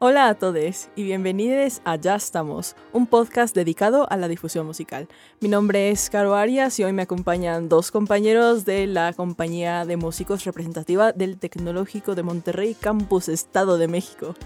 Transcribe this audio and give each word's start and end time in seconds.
Hola 0.00 0.28
a 0.28 0.34
todos 0.34 0.90
y 0.94 1.02
bienvenidos 1.02 1.82
a 1.84 1.96
Ya 1.96 2.14
Estamos, 2.14 2.76
un 2.92 3.08
podcast 3.08 3.52
dedicado 3.52 4.06
a 4.12 4.16
la 4.16 4.28
difusión 4.28 4.64
musical. 4.64 5.08
Mi 5.40 5.48
nombre 5.48 5.90
es 5.90 6.08
Caro 6.08 6.36
Arias 6.36 6.78
y 6.78 6.84
hoy 6.84 6.92
me 6.92 7.02
acompañan 7.02 7.68
dos 7.68 7.90
compañeros 7.90 8.64
de 8.64 8.86
la 8.86 9.12
compañía 9.12 9.84
de 9.84 9.96
músicos 9.96 10.44
representativa 10.44 11.10
del 11.10 11.36
Tecnológico 11.36 12.14
de 12.14 12.22
Monterrey, 12.22 12.76
Campus 12.80 13.28
Estado 13.28 13.76
de 13.76 13.88
México. 13.88 14.36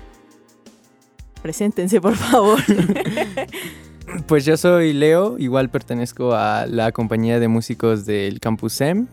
Preséntense, 1.42 2.00
por 2.00 2.16
favor. 2.16 2.58
Pues 4.26 4.44
yo 4.44 4.56
soy 4.56 4.92
Leo, 4.92 5.38
igual 5.38 5.70
pertenezco 5.70 6.34
a 6.34 6.66
la 6.66 6.92
compañía 6.92 7.38
de 7.38 7.48
músicos 7.48 8.04
del 8.04 8.40
Campus 8.40 8.72
SEM. 8.74 9.06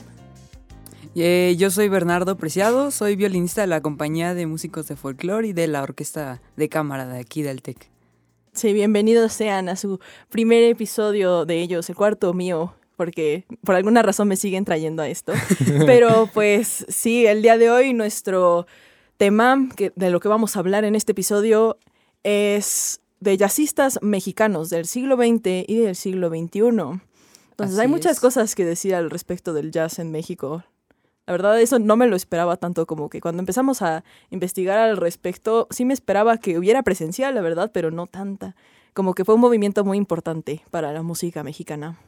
Eh, 1.21 1.57
yo 1.57 1.69
soy 1.69 1.89
Bernardo 1.89 2.37
Preciado, 2.37 2.91
soy 2.91 3.17
violinista 3.17 3.59
de 3.59 3.67
la 3.67 3.81
compañía 3.81 4.33
de 4.33 4.45
músicos 4.45 4.87
de 4.87 4.95
folclore 4.95 5.49
y 5.49 5.53
de 5.53 5.67
la 5.67 5.83
orquesta 5.83 6.41
de 6.55 6.69
cámara 6.69 7.05
de 7.07 7.19
aquí 7.19 7.41
del 7.41 7.61
TEC. 7.61 7.89
Sí, 8.53 8.71
bienvenidos 8.71 9.33
sean 9.33 9.67
a 9.67 9.75
su 9.75 9.99
primer 10.29 10.63
episodio 10.63 11.43
de 11.43 11.59
ellos, 11.59 11.89
el 11.89 11.97
cuarto 11.97 12.33
mío, 12.33 12.73
porque 12.95 13.43
por 13.65 13.75
alguna 13.75 14.01
razón 14.01 14.29
me 14.29 14.37
siguen 14.37 14.63
trayendo 14.63 15.03
a 15.03 15.09
esto. 15.09 15.33
Pero 15.85 16.29
pues 16.33 16.85
sí, 16.87 17.25
el 17.25 17.41
día 17.41 17.57
de 17.57 17.69
hoy 17.69 17.93
nuestro 17.93 18.65
tema 19.17 19.67
que, 19.75 19.91
de 19.97 20.11
lo 20.11 20.21
que 20.21 20.29
vamos 20.29 20.55
a 20.55 20.59
hablar 20.59 20.85
en 20.85 20.95
este 20.95 21.11
episodio 21.11 21.77
es 22.23 23.01
de 23.19 23.35
jazzistas 23.35 23.99
mexicanos 24.01 24.69
del 24.69 24.85
siglo 24.85 25.17
XX 25.17 25.65
y 25.67 25.79
del 25.79 25.97
siglo 25.97 26.29
XXI. 26.29 26.59
Entonces 26.59 27.01
Así 27.59 27.81
hay 27.81 27.87
muchas 27.89 28.13
es. 28.13 28.19
cosas 28.21 28.55
que 28.55 28.63
decir 28.63 28.95
al 28.95 29.09
respecto 29.09 29.51
del 29.51 29.71
jazz 29.71 29.99
en 29.99 30.11
México. 30.11 30.63
La 31.29 31.33
verdad, 31.33 31.61
eso 31.61 31.77
no 31.77 31.95
me 31.95 32.07
lo 32.07 32.15
esperaba 32.15 32.57
tanto 32.57 32.87
como 32.87 33.07
que 33.07 33.21
cuando 33.21 33.39
empezamos 33.39 33.83
a 33.83 34.03
investigar 34.31 34.79
al 34.79 34.97
respecto, 34.97 35.67
sí 35.69 35.85
me 35.85 35.93
esperaba 35.93 36.39
que 36.39 36.57
hubiera 36.57 36.81
presencial, 36.81 37.35
la 37.35 37.41
verdad, 37.41 37.69
pero 37.71 37.91
no 37.91 38.07
tanta. 38.07 38.55
Como 38.95 39.13
que 39.13 39.23
fue 39.23 39.35
un 39.35 39.41
movimiento 39.41 39.85
muy 39.85 39.99
importante 39.99 40.63
para 40.71 40.91
la 40.91 41.03
música 41.03 41.43
mexicana. 41.43 41.99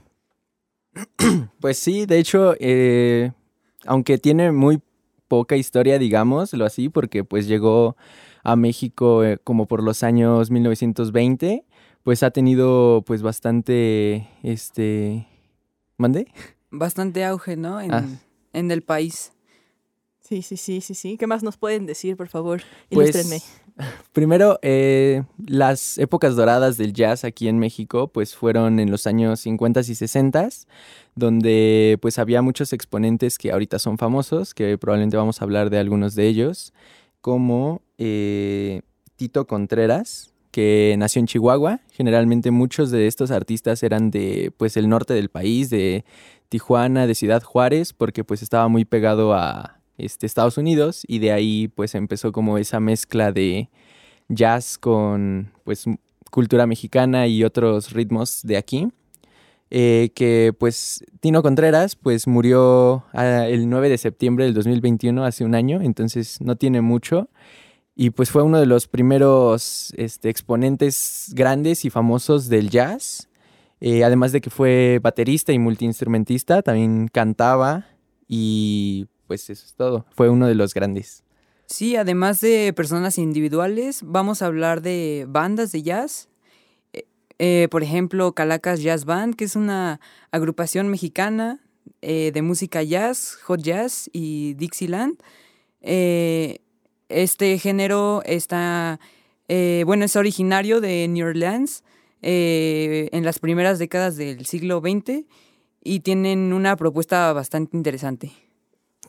Pues 1.59 1.77
sí, 1.77 2.07
de 2.07 2.17
hecho, 2.17 2.55
eh, 2.59 3.31
aunque 3.85 4.17
tiene 4.17 4.51
muy 4.51 4.81
poca 5.27 5.55
historia, 5.55 5.99
digámoslo 5.99 6.65
así, 6.65 6.89
porque 6.89 7.23
pues 7.23 7.45
llegó 7.45 7.95
a 8.43 8.55
México 8.55 9.23
eh, 9.23 9.37
como 9.43 9.67
por 9.67 9.83
los 9.83 10.01
años 10.01 10.49
1920, 10.49 11.63
pues 12.01 12.23
ha 12.23 12.31
tenido 12.31 13.03
pues 13.05 13.21
bastante, 13.21 14.27
este, 14.41 15.27
¿mande? 15.97 16.25
Bastante 16.71 17.23
auge, 17.23 17.55
¿no? 17.55 17.79
En, 17.79 17.93
Ah. 17.93 18.03
En 18.53 18.71
el 18.71 18.81
país. 18.81 19.31
Sí, 20.21 20.41
sí, 20.41 20.55
sí, 20.55 20.81
sí, 20.81 20.93
sí. 20.93 21.17
¿Qué 21.17 21.27
más 21.27 21.43
nos 21.43 21.57
pueden 21.57 21.85
decir, 21.85 22.15
por 22.15 22.29
favor? 22.29 22.61
Pues, 22.89 23.09
Ilústrenme. 23.09 23.41
Primero, 24.13 24.59
eh, 24.61 25.23
las 25.45 25.97
épocas 25.97 26.35
doradas 26.35 26.77
del 26.77 26.93
jazz 26.93 27.23
aquí 27.23 27.47
en 27.47 27.59
México, 27.59 28.07
pues 28.07 28.35
fueron 28.35 28.79
en 28.79 28.91
los 28.91 29.07
años 29.07 29.41
50 29.41 29.81
y 29.81 29.95
60, 29.95 30.49
donde 31.15 31.97
pues 32.01 32.19
había 32.19 32.41
muchos 32.41 32.73
exponentes 32.73 33.37
que 33.37 33.51
ahorita 33.51 33.79
son 33.79 33.97
famosos, 33.97 34.53
que 34.53 34.77
probablemente 34.77 35.17
vamos 35.17 35.41
a 35.41 35.45
hablar 35.45 35.69
de 35.69 35.79
algunos 35.79 36.15
de 36.15 36.27
ellos, 36.27 36.73
como 37.21 37.81
eh, 37.97 38.81
Tito 39.15 39.47
Contreras, 39.47 40.33
que 40.51 40.95
nació 40.97 41.19
en 41.19 41.27
Chihuahua. 41.27 41.79
Generalmente 41.91 42.51
muchos 42.51 42.91
de 42.91 43.07
estos 43.07 43.31
artistas 43.31 43.83
eran 43.83 44.11
de 44.11 44.51
pues 44.57 44.77
el 44.77 44.89
norte 44.89 45.13
del 45.13 45.29
país, 45.29 45.69
de 45.69 46.03
Tijuana, 46.51 47.07
de 47.07 47.15
Ciudad 47.15 47.41
Juárez, 47.41 47.93
porque 47.93 48.25
pues 48.25 48.43
estaba 48.43 48.67
muy 48.67 48.83
pegado 48.83 49.33
a 49.33 49.79
este, 49.97 50.25
Estados 50.25 50.57
Unidos 50.57 51.03
y 51.07 51.19
de 51.19 51.31
ahí 51.31 51.69
pues 51.69 51.95
empezó 51.95 52.33
como 52.33 52.57
esa 52.57 52.81
mezcla 52.81 53.31
de 53.31 53.69
jazz 54.27 54.77
con 54.77 55.53
pues 55.63 55.85
cultura 56.29 56.67
mexicana 56.67 57.25
y 57.27 57.45
otros 57.45 57.93
ritmos 57.93 58.41
de 58.43 58.57
aquí. 58.57 58.89
Eh, 59.73 60.11
que 60.13 60.53
pues 60.59 61.05
Tino 61.21 61.41
Contreras 61.41 61.95
pues 61.95 62.27
murió 62.27 63.05
ah, 63.13 63.47
el 63.47 63.69
9 63.69 63.87
de 63.87 63.97
septiembre 63.97 64.43
del 64.43 64.53
2021, 64.53 65.23
hace 65.23 65.45
un 65.45 65.55
año, 65.55 65.79
entonces 65.81 66.41
no 66.41 66.57
tiene 66.57 66.81
mucho. 66.81 67.29
Y 67.95 68.09
pues 68.09 68.29
fue 68.29 68.43
uno 68.43 68.59
de 68.59 68.65
los 68.65 68.87
primeros 68.87 69.93
este, 69.95 70.29
exponentes 70.29 71.31
grandes 71.33 71.85
y 71.85 71.89
famosos 71.89 72.49
del 72.49 72.69
jazz. 72.69 73.29
Eh, 73.83 74.03
además 74.03 74.31
de 74.31 74.41
que 74.41 74.51
fue 74.51 74.99
baterista 75.01 75.51
y 75.51 75.57
multiinstrumentista, 75.59 76.61
también 76.61 77.07
cantaba 77.07 77.87
y 78.27 79.07
pues 79.25 79.49
eso 79.49 79.65
es 79.65 79.73
todo. 79.73 80.05
Fue 80.11 80.29
uno 80.29 80.45
de 80.45 80.53
los 80.53 80.75
grandes. 80.75 81.23
Sí, 81.65 81.95
además 81.95 82.41
de 82.41 82.73
personas 82.73 83.17
individuales, 83.17 84.01
vamos 84.03 84.41
a 84.41 84.45
hablar 84.45 84.83
de 84.83 85.25
bandas 85.27 85.71
de 85.71 85.81
jazz. 85.81 86.29
Eh, 86.93 87.05
eh, 87.39 87.67
por 87.71 87.81
ejemplo, 87.81 88.33
Calacas 88.33 88.83
Jazz 88.83 89.05
Band, 89.05 89.35
que 89.35 89.45
es 89.45 89.55
una 89.55 89.99
agrupación 90.29 90.87
mexicana 90.87 91.59
de 92.01 92.41
música 92.41 92.81
jazz, 92.81 93.37
hot 93.43 93.61
jazz 93.61 94.09
y 94.11 94.55
Dixieland. 94.55 95.17
Este 95.81 97.57
género 97.59 98.21
está, 98.25 98.99
bueno, 99.47 100.05
es 100.05 100.15
originario 100.15 100.81
de 100.81 101.07
New 101.07 101.27
Orleans 101.27 101.83
eh, 102.21 103.09
en 103.11 103.25
las 103.25 103.39
primeras 103.39 103.79
décadas 103.79 104.15
del 104.15 104.45
siglo 104.45 104.79
XX 104.79 105.25
y 105.83 106.01
tienen 106.01 106.53
una 106.53 106.75
propuesta 106.75 107.33
bastante 107.33 107.75
interesante. 107.75 108.31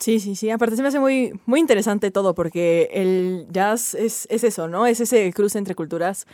Sí, 0.01 0.19
sí, 0.19 0.35
sí. 0.35 0.51
Aparte 0.51 0.77
se 0.77 0.83
me 0.83 0.89
hace 0.89 0.99
muy, 0.99 1.33
muy 1.47 1.61
interesante 1.61 2.11
todo 2.11 2.35
porque 2.35 2.89
el 2.93 3.47
jazz 3.51 3.95
es, 3.95 4.27
es 4.31 4.43
eso, 4.43 4.67
¿no? 4.67 4.87
Es 4.87 5.01
ese 5.01 5.33
cruce 5.33 5.59
entre 5.59 5.75
culturas. 5.75 6.27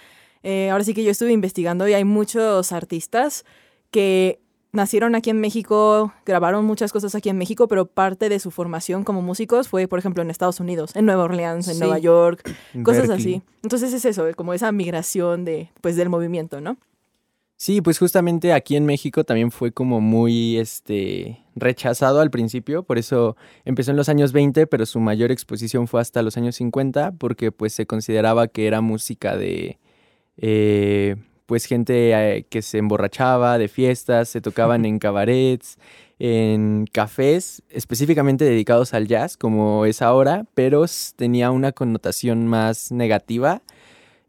Eh, 0.42 0.70
ahora 0.70 0.84
sí 0.84 0.94
que 0.94 1.04
yo 1.04 1.10
estuve 1.10 1.32
investigando 1.32 1.86
y 1.88 1.94
hay 1.94 2.04
muchos 2.04 2.72
artistas 2.72 3.44
que 3.90 4.40
nacieron 4.72 5.14
aquí 5.14 5.30
en 5.30 5.40
México, 5.40 6.12
grabaron 6.26 6.64
muchas 6.64 6.92
cosas 6.92 7.14
aquí 7.14 7.28
en 7.28 7.38
México, 7.38 7.68
pero 7.68 7.86
parte 7.86 8.28
de 8.28 8.38
su 8.38 8.50
formación 8.50 9.04
como 9.04 9.22
músicos 9.22 9.68
fue, 9.68 9.88
por 9.88 9.98
ejemplo, 9.98 10.22
en 10.22 10.30
Estados 10.30 10.60
Unidos, 10.60 10.94
en 10.94 11.06
Nueva 11.06 11.24
Orleans, 11.24 11.66
en 11.68 11.74
Sí. 11.74 11.80
Nueva 11.80 11.98
York, 11.98 12.42
cosas 12.84 13.08
Berkeley. 13.08 13.36
así. 13.36 13.42
Entonces 13.62 13.92
es 13.92 14.04
eso, 14.04 14.24
como 14.36 14.52
esa 14.54 14.70
migración 14.72 15.44
de, 15.44 15.70
pues, 15.80 15.96
del 15.96 16.08
movimiento, 16.08 16.60
¿no? 16.60 16.76
Sí, 17.60 17.80
pues 17.80 17.98
justamente 17.98 18.52
aquí 18.52 18.76
en 18.76 18.86
México 18.86 19.24
también 19.24 19.50
fue 19.50 19.72
como 19.72 20.00
muy 20.00 20.58
este 20.58 21.40
rechazado 21.56 22.20
al 22.20 22.30
principio, 22.30 22.84
por 22.84 22.98
eso 22.98 23.36
empezó 23.64 23.90
en 23.90 23.96
los 23.96 24.08
años 24.08 24.32
20, 24.32 24.68
pero 24.68 24.86
su 24.86 25.00
mayor 25.00 25.32
exposición 25.32 25.88
fue 25.88 26.00
hasta 26.00 26.22
los 26.22 26.36
años 26.36 26.54
50, 26.54 27.12
porque 27.18 27.50
pues 27.50 27.72
se 27.72 27.84
consideraba 27.84 28.46
que 28.46 28.68
era 28.68 28.80
música 28.80 29.36
de 29.36 29.76
eh, 30.36 31.16
pues 31.48 31.64
gente 31.64 32.12
eh, 32.12 32.46
que 32.50 32.60
se 32.60 32.76
emborrachaba, 32.76 33.56
de 33.56 33.68
fiestas, 33.68 34.28
se 34.28 34.42
tocaban 34.42 34.84
en 34.84 34.98
cabarets, 34.98 35.78
en 36.18 36.84
cafés 36.92 37.62
específicamente 37.70 38.44
dedicados 38.44 38.92
al 38.92 39.08
jazz, 39.08 39.38
como 39.38 39.86
es 39.86 40.02
ahora, 40.02 40.44
pero 40.52 40.84
tenía 41.16 41.50
una 41.50 41.72
connotación 41.72 42.46
más 42.46 42.92
negativa 42.92 43.62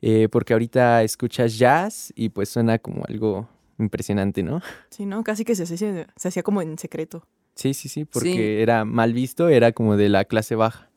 eh, 0.01 0.29
porque 0.31 0.53
ahorita 0.53 1.03
escuchas 1.03 1.57
jazz 1.57 2.13
y 2.15 2.29
pues 2.29 2.47
suena 2.47 2.79
como 2.79 3.03
algo 3.09 3.49
impresionante, 3.79 4.41
¿no? 4.41 4.61
Sí, 4.89 5.05
¿no? 5.05 5.21
Casi 5.25 5.43
que 5.43 5.55
se, 5.55 5.63
hacía- 5.63 6.07
se 6.15 6.27
hacía 6.29 6.41
como 6.41 6.61
en 6.61 6.77
secreto. 6.77 7.27
Sí, 7.55 7.73
sí, 7.73 7.89
sí, 7.89 8.05
porque 8.05 8.31
Sí. 8.33 8.61
era 8.61 8.85
mal 8.85 9.11
visto, 9.11 9.49
era 9.49 9.73
como 9.73 9.97
de 9.97 10.07
la 10.07 10.23
clase 10.23 10.55
baja. 10.55 10.89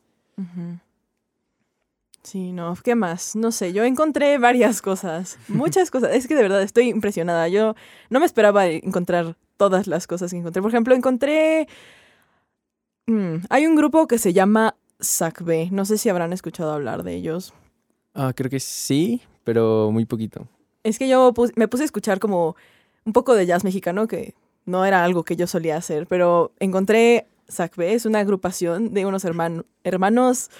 Sí, 2.22 2.52
no, 2.52 2.74
¿qué 2.84 2.94
más? 2.94 3.34
No 3.34 3.50
sé, 3.50 3.72
yo 3.72 3.84
encontré 3.84 4.38
varias 4.38 4.80
cosas, 4.80 5.38
muchas 5.48 5.90
cosas. 5.90 6.14
Es 6.14 6.28
que 6.28 6.34
de 6.34 6.42
verdad 6.42 6.62
estoy 6.62 6.88
impresionada. 6.88 7.48
Yo 7.48 7.74
no 8.10 8.20
me 8.20 8.26
esperaba 8.26 8.66
encontrar 8.66 9.36
todas 9.56 9.86
las 9.86 10.06
cosas 10.06 10.30
que 10.30 10.36
encontré. 10.38 10.62
Por 10.62 10.70
ejemplo, 10.70 10.94
encontré... 10.94 11.66
mm, 13.06 13.36
hay 13.50 13.66
un 13.66 13.74
grupo 13.76 14.06
que 14.06 14.18
se 14.18 14.32
llama 14.32 14.76
SACB. 15.00 15.70
No 15.72 15.84
sé 15.84 15.98
si 15.98 16.08
habrán 16.08 16.32
escuchado 16.32 16.72
hablar 16.72 17.02
de 17.02 17.14
ellos. 17.14 17.52
Ah, 18.14 18.32
creo 18.34 18.50
que 18.50 18.60
sí, 18.60 19.22
pero 19.44 19.90
muy 19.90 20.04
poquito. 20.04 20.46
Es 20.84 20.98
que 20.98 21.08
yo 21.08 21.32
pus- 21.32 21.52
me 21.56 21.68
puse 21.68 21.84
a 21.84 21.86
escuchar 21.86 22.18
como 22.20 22.56
un 23.04 23.12
poco 23.12 23.34
de 23.34 23.46
jazz 23.46 23.64
mexicano, 23.64 24.06
que 24.06 24.34
no 24.64 24.84
era 24.84 25.02
algo 25.04 25.24
que 25.24 25.34
yo 25.36 25.46
solía 25.46 25.76
hacer, 25.76 26.06
pero 26.06 26.52
encontré 26.60 27.26
SACB, 27.48 27.80
es 27.94 28.06
una 28.06 28.20
agrupación 28.20 28.94
de 28.94 29.06
unos 29.06 29.24
herman- 29.24 29.64
hermanos 29.84 30.50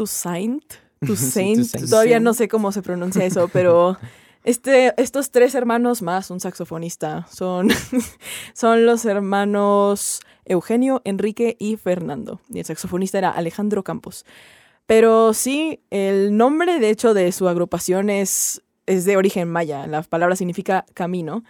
Toussaint, 0.00 0.64
Sí, 1.02 1.06
Toussaint, 1.06 1.56
Toussaint. 1.58 1.90
todavía 1.90 2.20
no 2.20 2.32
sé 2.32 2.48
cómo 2.48 2.72
se 2.72 2.80
pronuncia 2.80 3.22
eso, 3.24 3.48
pero 3.48 3.98
este, 4.44 4.94
estos 4.96 5.30
tres 5.30 5.54
hermanos 5.54 6.00
más 6.00 6.30
un 6.30 6.40
saxofonista 6.40 7.26
son, 7.30 7.68
son 8.54 8.86
los 8.86 9.04
hermanos 9.04 10.20
Eugenio, 10.46 11.02
Enrique 11.04 11.54
y 11.58 11.76
Fernando. 11.76 12.40
Y 12.48 12.60
el 12.60 12.64
saxofonista 12.64 13.18
era 13.18 13.30
Alejandro 13.30 13.82
Campos. 13.84 14.24
Pero 14.86 15.34
sí, 15.34 15.80
el 15.90 16.34
nombre 16.34 16.80
de 16.80 16.88
hecho 16.88 17.12
de 17.12 17.30
su 17.32 17.46
agrupación 17.46 18.08
es, 18.08 18.62
es 18.86 19.04
de 19.04 19.18
origen 19.18 19.48
maya. 19.50 19.86
La 19.86 20.02
palabra 20.02 20.34
significa 20.34 20.86
camino. 20.94 21.44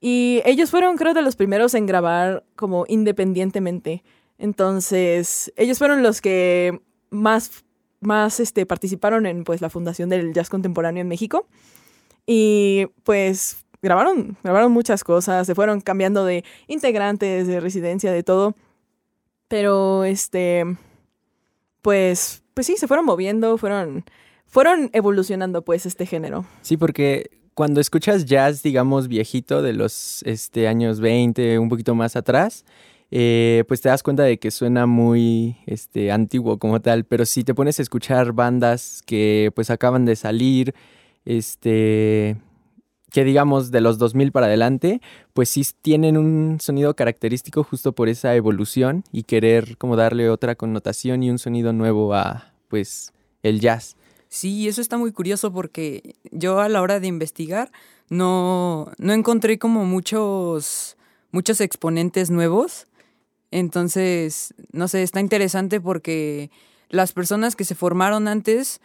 Y 0.00 0.42
ellos 0.44 0.70
fueron, 0.70 0.96
creo, 0.96 1.14
de 1.14 1.22
los 1.22 1.36
primeros 1.36 1.74
en 1.74 1.86
grabar 1.86 2.42
como 2.56 2.84
independientemente. 2.88 4.02
Entonces, 4.38 5.52
ellos 5.56 5.78
fueron 5.78 6.02
los 6.02 6.20
que 6.20 6.80
más 7.10 7.64
más 8.02 8.40
este, 8.40 8.66
participaron 8.66 9.26
en 9.26 9.44
pues, 9.44 9.60
la 9.60 9.70
fundación 9.70 10.08
del 10.08 10.32
jazz 10.32 10.48
contemporáneo 10.48 11.00
en 11.00 11.08
México. 11.08 11.46
Y 12.26 12.86
pues 13.02 13.64
grabaron, 13.82 14.36
grabaron 14.42 14.72
muchas 14.72 15.02
cosas, 15.02 15.46
se 15.46 15.54
fueron 15.54 15.80
cambiando 15.80 16.24
de 16.24 16.44
integrantes, 16.68 17.46
de 17.46 17.60
residencia, 17.60 18.12
de 18.12 18.22
todo. 18.22 18.54
Pero 19.48 20.04
este, 20.04 20.64
pues, 21.82 22.42
pues 22.54 22.66
sí, 22.66 22.76
se 22.76 22.86
fueron 22.86 23.04
moviendo, 23.04 23.58
fueron, 23.58 24.04
fueron 24.46 24.88
evolucionando 24.92 25.62
pues 25.62 25.84
este 25.84 26.06
género. 26.06 26.46
Sí, 26.62 26.76
porque 26.76 27.30
cuando 27.54 27.80
escuchas 27.80 28.24
jazz, 28.24 28.62
digamos, 28.62 29.08
viejito 29.08 29.62
de 29.62 29.72
los 29.72 30.22
este, 30.22 30.68
años 30.68 31.00
20, 31.00 31.58
un 31.58 31.68
poquito 31.68 31.94
más 31.94 32.16
atrás, 32.16 32.64
eh, 33.14 33.64
pues 33.68 33.82
te 33.82 33.90
das 33.90 34.02
cuenta 34.02 34.22
de 34.22 34.38
que 34.38 34.50
suena 34.50 34.86
muy 34.86 35.58
este, 35.66 36.10
antiguo 36.10 36.58
como 36.58 36.80
tal, 36.80 37.04
pero 37.04 37.26
si 37.26 37.44
te 37.44 37.54
pones 37.54 37.78
a 37.78 37.82
escuchar 37.82 38.32
bandas 38.32 39.02
que 39.04 39.52
pues 39.54 39.68
acaban 39.68 40.06
de 40.06 40.16
salir, 40.16 40.74
este, 41.26 42.38
que 43.10 43.22
digamos 43.22 43.70
de 43.70 43.82
los 43.82 43.98
2000 43.98 44.32
para 44.32 44.46
adelante, 44.46 45.02
pues 45.34 45.50
sí 45.50 45.62
tienen 45.82 46.16
un 46.16 46.58
sonido 46.58 46.96
característico 46.96 47.64
justo 47.64 47.92
por 47.92 48.08
esa 48.08 48.34
evolución 48.34 49.04
y 49.12 49.24
querer 49.24 49.76
como 49.76 49.96
darle 49.96 50.30
otra 50.30 50.54
connotación 50.54 51.22
y 51.22 51.28
un 51.28 51.38
sonido 51.38 51.74
nuevo 51.74 52.14
a 52.14 52.54
pues 52.68 53.12
el 53.42 53.60
jazz. 53.60 53.94
Sí, 54.30 54.68
eso 54.68 54.80
está 54.80 54.96
muy 54.96 55.12
curioso 55.12 55.52
porque 55.52 56.14
yo 56.30 56.60
a 56.60 56.70
la 56.70 56.80
hora 56.80 56.98
de 56.98 57.08
investigar 57.08 57.70
no, 58.08 58.90
no 58.96 59.12
encontré 59.12 59.58
como 59.58 59.84
muchos, 59.84 60.96
muchos 61.30 61.60
exponentes 61.60 62.30
nuevos. 62.30 62.86
Entonces, 63.52 64.54
no 64.72 64.88
sé, 64.88 65.02
está 65.02 65.20
interesante 65.20 65.80
porque 65.80 66.50
las 66.88 67.12
personas 67.12 67.54
que 67.54 67.64
se 67.64 67.74
formaron 67.74 68.26
antes, 68.26 68.80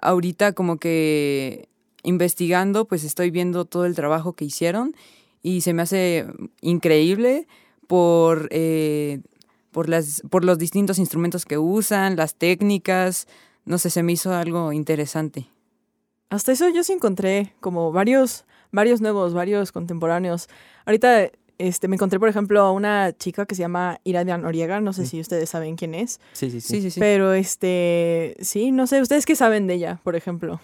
ahorita 0.00 0.52
como 0.52 0.78
que 0.78 1.68
investigando, 2.04 2.86
pues 2.86 3.02
estoy 3.02 3.30
viendo 3.30 3.64
todo 3.64 3.86
el 3.86 3.96
trabajo 3.96 4.32
que 4.32 4.44
hicieron 4.44 4.94
y 5.42 5.62
se 5.62 5.72
me 5.74 5.82
hace 5.82 6.26
increíble 6.60 7.48
por, 7.88 8.48
eh, 8.52 9.20
por, 9.72 9.88
las, 9.88 10.22
por 10.30 10.44
los 10.44 10.58
distintos 10.58 10.98
instrumentos 11.00 11.44
que 11.44 11.58
usan, 11.58 12.14
las 12.14 12.36
técnicas, 12.36 13.26
no 13.64 13.78
sé, 13.78 13.90
se 13.90 14.04
me 14.04 14.12
hizo 14.12 14.32
algo 14.32 14.72
interesante. 14.72 15.48
Hasta 16.30 16.52
eso 16.52 16.68
yo 16.68 16.84
sí 16.84 16.92
encontré 16.92 17.52
como 17.60 17.90
varios, 17.90 18.44
varios 18.70 19.00
nuevos, 19.00 19.34
varios 19.34 19.72
contemporáneos. 19.72 20.48
Ahorita 20.84 21.30
este, 21.58 21.88
me 21.88 21.96
encontré, 21.96 22.18
por 22.18 22.28
ejemplo, 22.28 22.60
a 22.60 22.72
una 22.72 23.12
chica 23.16 23.46
que 23.46 23.54
se 23.54 23.60
llama 23.62 24.00
Iradia 24.04 24.36
Noriega, 24.38 24.80
no 24.80 24.92
sé 24.92 25.06
si 25.06 25.20
ustedes 25.20 25.48
saben 25.50 25.76
quién 25.76 25.94
es. 25.94 26.20
Sí, 26.32 26.50
sí, 26.50 26.60
sí. 26.60 26.68
Sí, 26.68 26.80
sí, 26.82 26.90
sí. 26.90 27.00
Pero 27.00 27.32
este, 27.32 28.36
sí, 28.40 28.70
no 28.72 28.86
sé, 28.86 29.00
¿ustedes 29.00 29.26
qué 29.26 29.36
saben 29.36 29.66
de 29.66 29.74
ella, 29.74 30.00
por 30.02 30.16
ejemplo? 30.16 30.60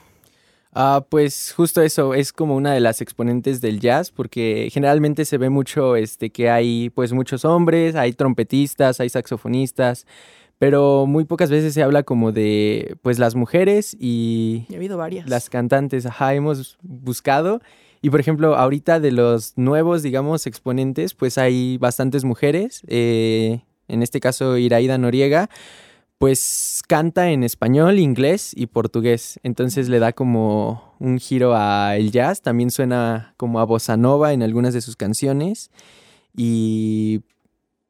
Ah, 0.72 1.04
pues 1.08 1.52
justo 1.56 1.82
eso, 1.82 2.14
es 2.14 2.32
como 2.32 2.54
una 2.54 2.72
de 2.72 2.78
las 2.80 3.00
exponentes 3.00 3.60
del 3.60 3.80
jazz, 3.80 4.12
porque 4.12 4.68
generalmente 4.72 5.24
se 5.24 5.36
ve 5.36 5.50
mucho 5.50 5.96
este, 5.96 6.30
que 6.30 6.48
hay 6.48 6.90
pues 6.90 7.12
muchos 7.12 7.44
hombres, 7.44 7.96
hay 7.96 8.12
trompetistas, 8.12 9.00
hay 9.00 9.08
saxofonistas, 9.08 10.06
pero 10.58 11.06
muy 11.06 11.24
pocas 11.24 11.50
veces 11.50 11.74
se 11.74 11.82
habla 11.82 12.04
como 12.04 12.30
de 12.30 12.96
pues 13.02 13.18
las 13.18 13.34
mujeres 13.34 13.96
y 13.98 14.66
Y 14.68 14.74
ha 14.74 14.76
habido 14.76 14.96
varias. 14.96 15.28
las 15.28 15.50
cantantes, 15.50 16.06
ajá, 16.06 16.34
hemos 16.34 16.78
buscado. 16.82 17.60
Y 18.02 18.10
por 18.10 18.20
ejemplo, 18.20 18.56
ahorita 18.56 19.00
de 19.00 19.12
los 19.12 19.52
nuevos, 19.56 20.02
digamos, 20.02 20.46
exponentes, 20.46 21.14
pues 21.14 21.38
hay 21.38 21.78
bastantes 21.78 22.24
mujeres. 22.24 22.82
eh, 22.88 23.62
en 23.88 24.02
este 24.02 24.20
caso, 24.20 24.56
Iraida 24.56 24.98
Noriega, 24.98 25.50
pues 26.18 26.82
canta 26.86 27.30
en 27.30 27.44
español, 27.44 27.98
inglés 27.98 28.52
y 28.54 28.66
portugués. 28.66 29.40
Entonces 29.42 29.88
le 29.88 29.98
da 29.98 30.12
como 30.12 30.94
un 30.98 31.18
giro 31.18 31.54
a 31.56 31.96
el 31.96 32.10
jazz. 32.12 32.42
También 32.42 32.70
suena 32.70 33.34
como 33.36 33.58
a 33.58 33.64
bossa 33.64 33.96
nova 33.96 34.32
en 34.32 34.42
algunas 34.42 34.74
de 34.74 34.80
sus 34.80 34.96
canciones. 34.96 35.70
Y 36.36 37.22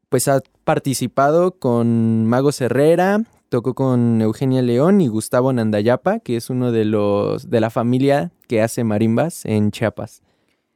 pues 0.09 0.29
ha 0.29 0.43
participado 0.65 1.59
con 1.59 2.27
Magos 2.27 2.61
Herrera, 2.61 3.25
tocó 3.51 3.75
con 3.75 4.23
Eugenia 4.23 4.63
León 4.63 5.01
y 5.03 5.09
Gustavo 5.09 5.53
Nandayapa, 5.53 6.21
que 6.21 6.37
es 6.37 6.49
uno 6.49 6.73
de 6.73 6.87
los 6.87 7.51
de 7.51 7.61
la 7.61 7.69
familia 7.69 8.33
que 8.47 8.63
hace 8.63 8.85
marimbas 8.85 9.45
en 9.45 9.73
Chiapas. 9.73 10.23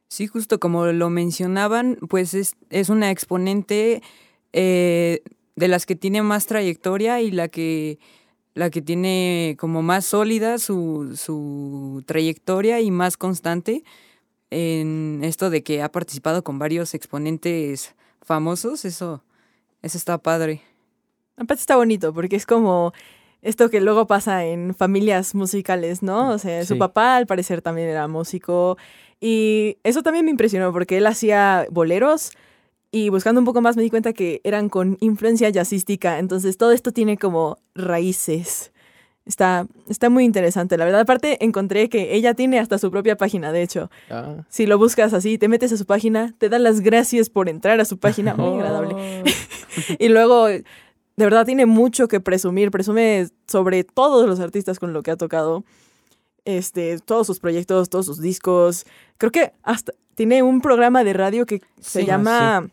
Sí, 0.09 0.27
justo 0.27 0.59
como 0.59 0.85
lo 0.85 1.09
mencionaban, 1.09 1.97
pues 2.09 2.33
es, 2.35 2.55
es 2.69 2.89
una 2.89 3.09
exponente 3.09 4.03
eh, 4.53 5.23
de 5.55 5.67
las 5.67 5.85
que 5.85 5.95
tiene 5.95 6.21
más 6.21 6.45
trayectoria 6.45 7.21
y 7.21 7.31
la 7.31 7.47
que, 7.47 7.97
la 8.53 8.69
que 8.69 8.81
tiene 8.81 9.55
como 9.57 9.81
más 9.81 10.05
sólida 10.05 10.59
su, 10.59 11.13
su 11.15 12.03
trayectoria 12.05 12.81
y 12.81 12.91
más 12.91 13.17
constante 13.17 13.83
en 14.51 15.21
esto 15.23 15.49
de 15.49 15.63
que 15.63 15.81
ha 15.81 15.91
participado 15.91 16.43
con 16.43 16.59
varios 16.59 16.93
exponentes 16.93 17.95
famosos, 18.21 18.85
eso, 18.85 19.23
eso 19.81 19.97
está 19.97 20.17
padre. 20.17 20.61
Aparte 21.37 21.61
está 21.61 21.75
bonito 21.75 22.13
porque 22.13 22.35
es 22.35 22.45
como 22.45 22.93
esto 23.41 23.69
que 23.69 23.81
luego 23.81 24.07
pasa 24.07 24.45
en 24.45 24.73
familias 24.73 25.35
musicales, 25.35 26.01
¿no? 26.01 26.31
O 26.31 26.37
sea, 26.39 26.65
su 26.65 26.77
papá 26.77 27.15
al 27.15 27.27
parecer 27.27 27.61
también 27.61 27.89
era 27.89 28.07
músico 28.07 28.77
y 29.21 29.77
eso 29.83 30.01
también 30.01 30.25
me 30.25 30.31
impresionó 30.31 30.71
porque 30.71 30.97
él 30.97 31.05
hacía 31.05 31.67
boleros 31.69 32.31
y 32.91 33.09
buscando 33.09 33.41
un 33.41 33.45
poco 33.45 33.61
más 33.61 33.75
me 33.75 33.83
di 33.83 33.89
cuenta 33.89 34.13
que 34.13 34.41
eran 34.43 34.69
con 34.69 34.97
influencia 35.01 35.49
jazzística, 35.49 36.17
entonces 36.17 36.57
todo 36.57 36.71
esto 36.71 36.91
tiene 36.91 37.17
como 37.17 37.57
raíces. 37.75 38.71
Está, 39.25 39.67
está 39.89 40.09
muy 40.09 40.23
interesante, 40.23 40.77
la 40.77 40.85
verdad. 40.85 41.01
Aparte 41.01 41.43
encontré 41.43 41.89
que 41.89 42.15
ella 42.15 42.35
tiene 42.35 42.59
hasta 42.59 42.77
su 42.77 42.91
propia 42.91 43.17
página, 43.17 43.51
de 43.51 43.63
hecho. 43.63 43.89
Si 44.49 44.67
lo 44.67 44.77
buscas 44.77 45.13
así, 45.13 45.37
te 45.37 45.47
metes 45.47 45.73
a 45.73 45.77
su 45.77 45.85
página, 45.85 46.33
te 46.37 46.47
dan 46.47 46.63
las 46.63 46.81
gracias 46.81 47.29
por 47.29 47.49
entrar 47.49 47.81
a 47.81 47.85
su 47.85 47.97
página, 47.97 48.35
muy 48.35 48.59
agradable. 48.59 49.23
y 49.99 50.09
luego, 50.09 50.47
de 51.17 51.25
verdad, 51.25 51.45
tiene 51.45 51.65
mucho 51.65 52.07
que 52.07 52.19
presumir. 52.19 52.71
Presume 52.71 53.27
sobre 53.47 53.83
todos 53.83 54.27
los 54.27 54.39
artistas 54.39 54.79
con 54.79 54.93
lo 54.93 55.01
que 55.03 55.11
ha 55.11 55.15
tocado. 55.17 55.63
Este, 56.43 56.99
todos 56.99 57.25
sus 57.25 57.39
proyectos, 57.39 57.89
todos 57.89 58.05
sus 58.05 58.21
discos. 58.21 58.85
Creo 59.17 59.31
que 59.31 59.53
hasta 59.63 59.93
tiene 60.15 60.43
un 60.43 60.61
programa 60.61 61.03
de 61.03 61.13
radio 61.13 61.45
que 61.45 61.61
se 61.81 62.01
Sí. 62.01 62.05
llama. 62.05 62.69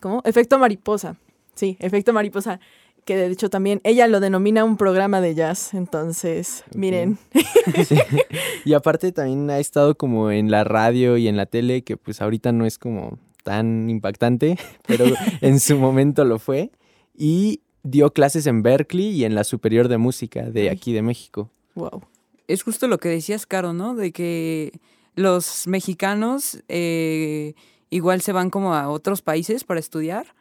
¿Cómo? 0.00 0.20
Efecto 0.24 0.58
Mariposa. 0.58 1.16
Sí, 1.54 1.76
Efecto 1.80 2.12
Mariposa. 2.12 2.60
Que 3.04 3.16
de 3.16 3.28
hecho 3.28 3.48
también 3.48 3.80
ella 3.84 4.06
lo 4.06 4.20
denomina 4.20 4.64
un 4.64 4.76
programa 4.76 5.20
de 5.22 5.34
jazz. 5.34 5.72
Entonces, 5.72 6.64
miren. 6.74 7.18
Sí. 7.86 7.96
Y 8.64 8.74
aparte 8.74 9.12
también 9.12 9.48
ha 9.50 9.58
estado 9.58 9.94
como 9.96 10.30
en 10.30 10.50
la 10.50 10.62
radio 10.64 11.16
y 11.16 11.26
en 11.28 11.36
la 11.38 11.46
tele, 11.46 11.82
que 11.82 11.96
pues 11.96 12.20
ahorita 12.20 12.52
no 12.52 12.66
es 12.66 12.76
como 12.76 13.18
tan 13.44 13.88
impactante, 13.88 14.58
pero 14.86 15.06
en 15.40 15.58
su 15.60 15.78
momento 15.78 16.24
lo 16.26 16.38
fue. 16.38 16.70
Y 17.16 17.62
dio 17.90 18.12
clases 18.12 18.46
en 18.46 18.62
Berkeley 18.62 19.10
y 19.10 19.24
en 19.24 19.34
la 19.34 19.44
Superior 19.44 19.88
de 19.88 19.98
Música 19.98 20.50
de 20.50 20.70
aquí 20.70 20.92
de 20.92 21.02
México. 21.02 21.50
Wow. 21.74 22.02
Es 22.46 22.62
justo 22.62 22.88
lo 22.88 22.98
que 22.98 23.08
decías, 23.08 23.46
Caro, 23.46 23.72
¿no? 23.72 23.94
De 23.94 24.12
que 24.12 24.72
los 25.14 25.66
mexicanos 25.66 26.62
eh, 26.68 27.54
igual 27.90 28.20
se 28.20 28.32
van 28.32 28.50
como 28.50 28.74
a 28.74 28.88
otros 28.88 29.22
países 29.22 29.64
para 29.64 29.80
estudiar, 29.80 30.34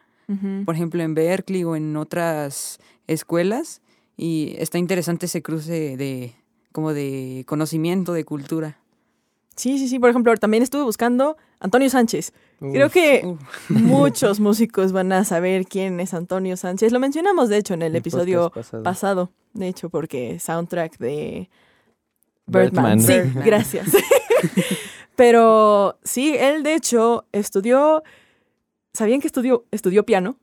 por 0.66 0.76
ejemplo 0.76 1.02
en 1.02 1.14
Berkeley 1.14 1.64
o 1.64 1.78
en 1.78 1.96
otras 1.96 2.80
escuelas, 3.08 3.82
y 4.18 4.56
está 4.58 4.78
interesante 4.78 5.28
ese 5.28 5.42
cruce 5.42 5.96
de 5.96 6.34
como 6.72 6.94
de 6.94 7.44
conocimiento, 7.48 8.14
de 8.14 8.26
cultura. 8.26 8.78
Sí, 9.58 9.78
sí, 9.80 9.88
sí. 9.90 10.00
Por 10.00 10.10
ejemplo, 10.12 10.34
también 10.38 10.64
estuve 10.64 10.84
buscando 10.84 11.36
Antonio 11.60 11.90
Sánchez. 11.90 12.32
Creo 12.60 12.90
que 12.90 13.22
Uf. 13.26 13.40
muchos 13.70 14.40
músicos 14.40 14.92
van 14.94 15.12
a 15.12 15.26
saber 15.26 15.66
quién 15.66 16.00
es 16.00 16.14
Antonio 16.14 16.56
Sánchez. 16.58 16.92
Lo 16.94 17.00
mencionamos, 17.00 17.50
de 17.50 17.58
hecho, 17.58 17.74
en 17.74 17.82
el 17.82 17.96
episodio 17.96 18.52
pasado. 18.52 18.84
pasado. 18.84 19.32
De 19.54 19.68
hecho, 19.68 19.90
porque 19.90 20.40
soundtrack 20.40 20.98
de 21.00 21.50
Birdman. 22.46 22.98
Birdman. 22.98 23.02
Sí, 23.02 23.14
Birdman. 23.14 23.46
gracias. 23.46 23.88
Pero 25.16 25.98
sí, 26.04 26.36
él 26.38 26.64
de 26.64 26.76
hecho 26.76 27.26
estudió. 27.32 28.04
¿Sabían 28.94 29.20
que 29.22 29.28
estudió, 29.28 29.66
estudió 29.72 30.04
piano? 30.06 30.38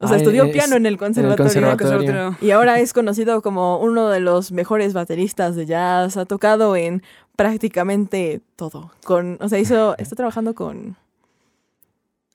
O 0.00 0.06
sea, 0.06 0.16
Ah, 0.16 0.18
estudió 0.18 0.44
es- 0.44 0.52
piano 0.52 0.76
en 0.76 0.86
el 0.86 0.96
conservatorio. 0.96 1.76
conservatorio. 1.76 2.36
Y 2.40 2.50
ahora 2.52 2.78
es 2.80 2.92
conocido 2.92 3.42
como 3.42 3.78
uno 3.80 4.08
de 4.08 4.20
los 4.20 4.52
mejores 4.52 4.92
bateristas 4.92 5.56
de 5.56 5.66
jazz. 5.66 6.16
Ha 6.16 6.24
tocado 6.24 6.76
en 6.76 7.02
prácticamente 7.38 8.40
todo. 8.56 8.90
Con, 9.04 9.38
o 9.40 9.48
sea, 9.48 9.60
hizo, 9.60 9.96
está 9.96 10.16
trabajando 10.16 10.56
con... 10.56 10.96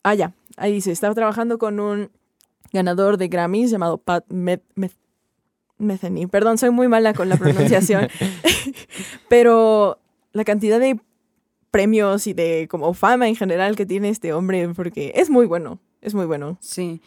Ah, 0.01 0.15
ya. 0.15 0.33
Ahí 0.55 0.71
dice, 0.71 0.93
está 0.93 1.13
trabajando 1.13 1.57
con 1.57 1.81
un 1.81 2.09
ganador 2.71 3.17
de 3.17 3.27
Grammys 3.27 3.69
llamado 3.69 3.97
Pat 3.97 4.25
Met- 4.29 4.63
Met- 4.75 4.95
Metheny. 5.77 6.27
Perdón, 6.27 6.57
soy 6.57 6.69
muy 6.69 6.87
mala 6.87 7.13
con 7.13 7.27
la 7.27 7.35
pronunciación. 7.35 8.07
Pero 9.27 9.99
la 10.31 10.45
cantidad 10.45 10.79
de 10.79 10.97
premios 11.69 12.25
y 12.25 12.33
de 12.33 12.69
como 12.71 12.93
fama 12.93 13.27
en 13.27 13.35
general 13.35 13.75
que 13.75 13.85
tiene 13.85 14.07
este 14.07 14.31
hombre, 14.31 14.69
porque 14.69 15.11
es 15.15 15.29
muy 15.29 15.47
bueno, 15.47 15.79
es 15.99 16.13
muy 16.13 16.25
bueno. 16.25 16.57
Sí. 16.61 17.01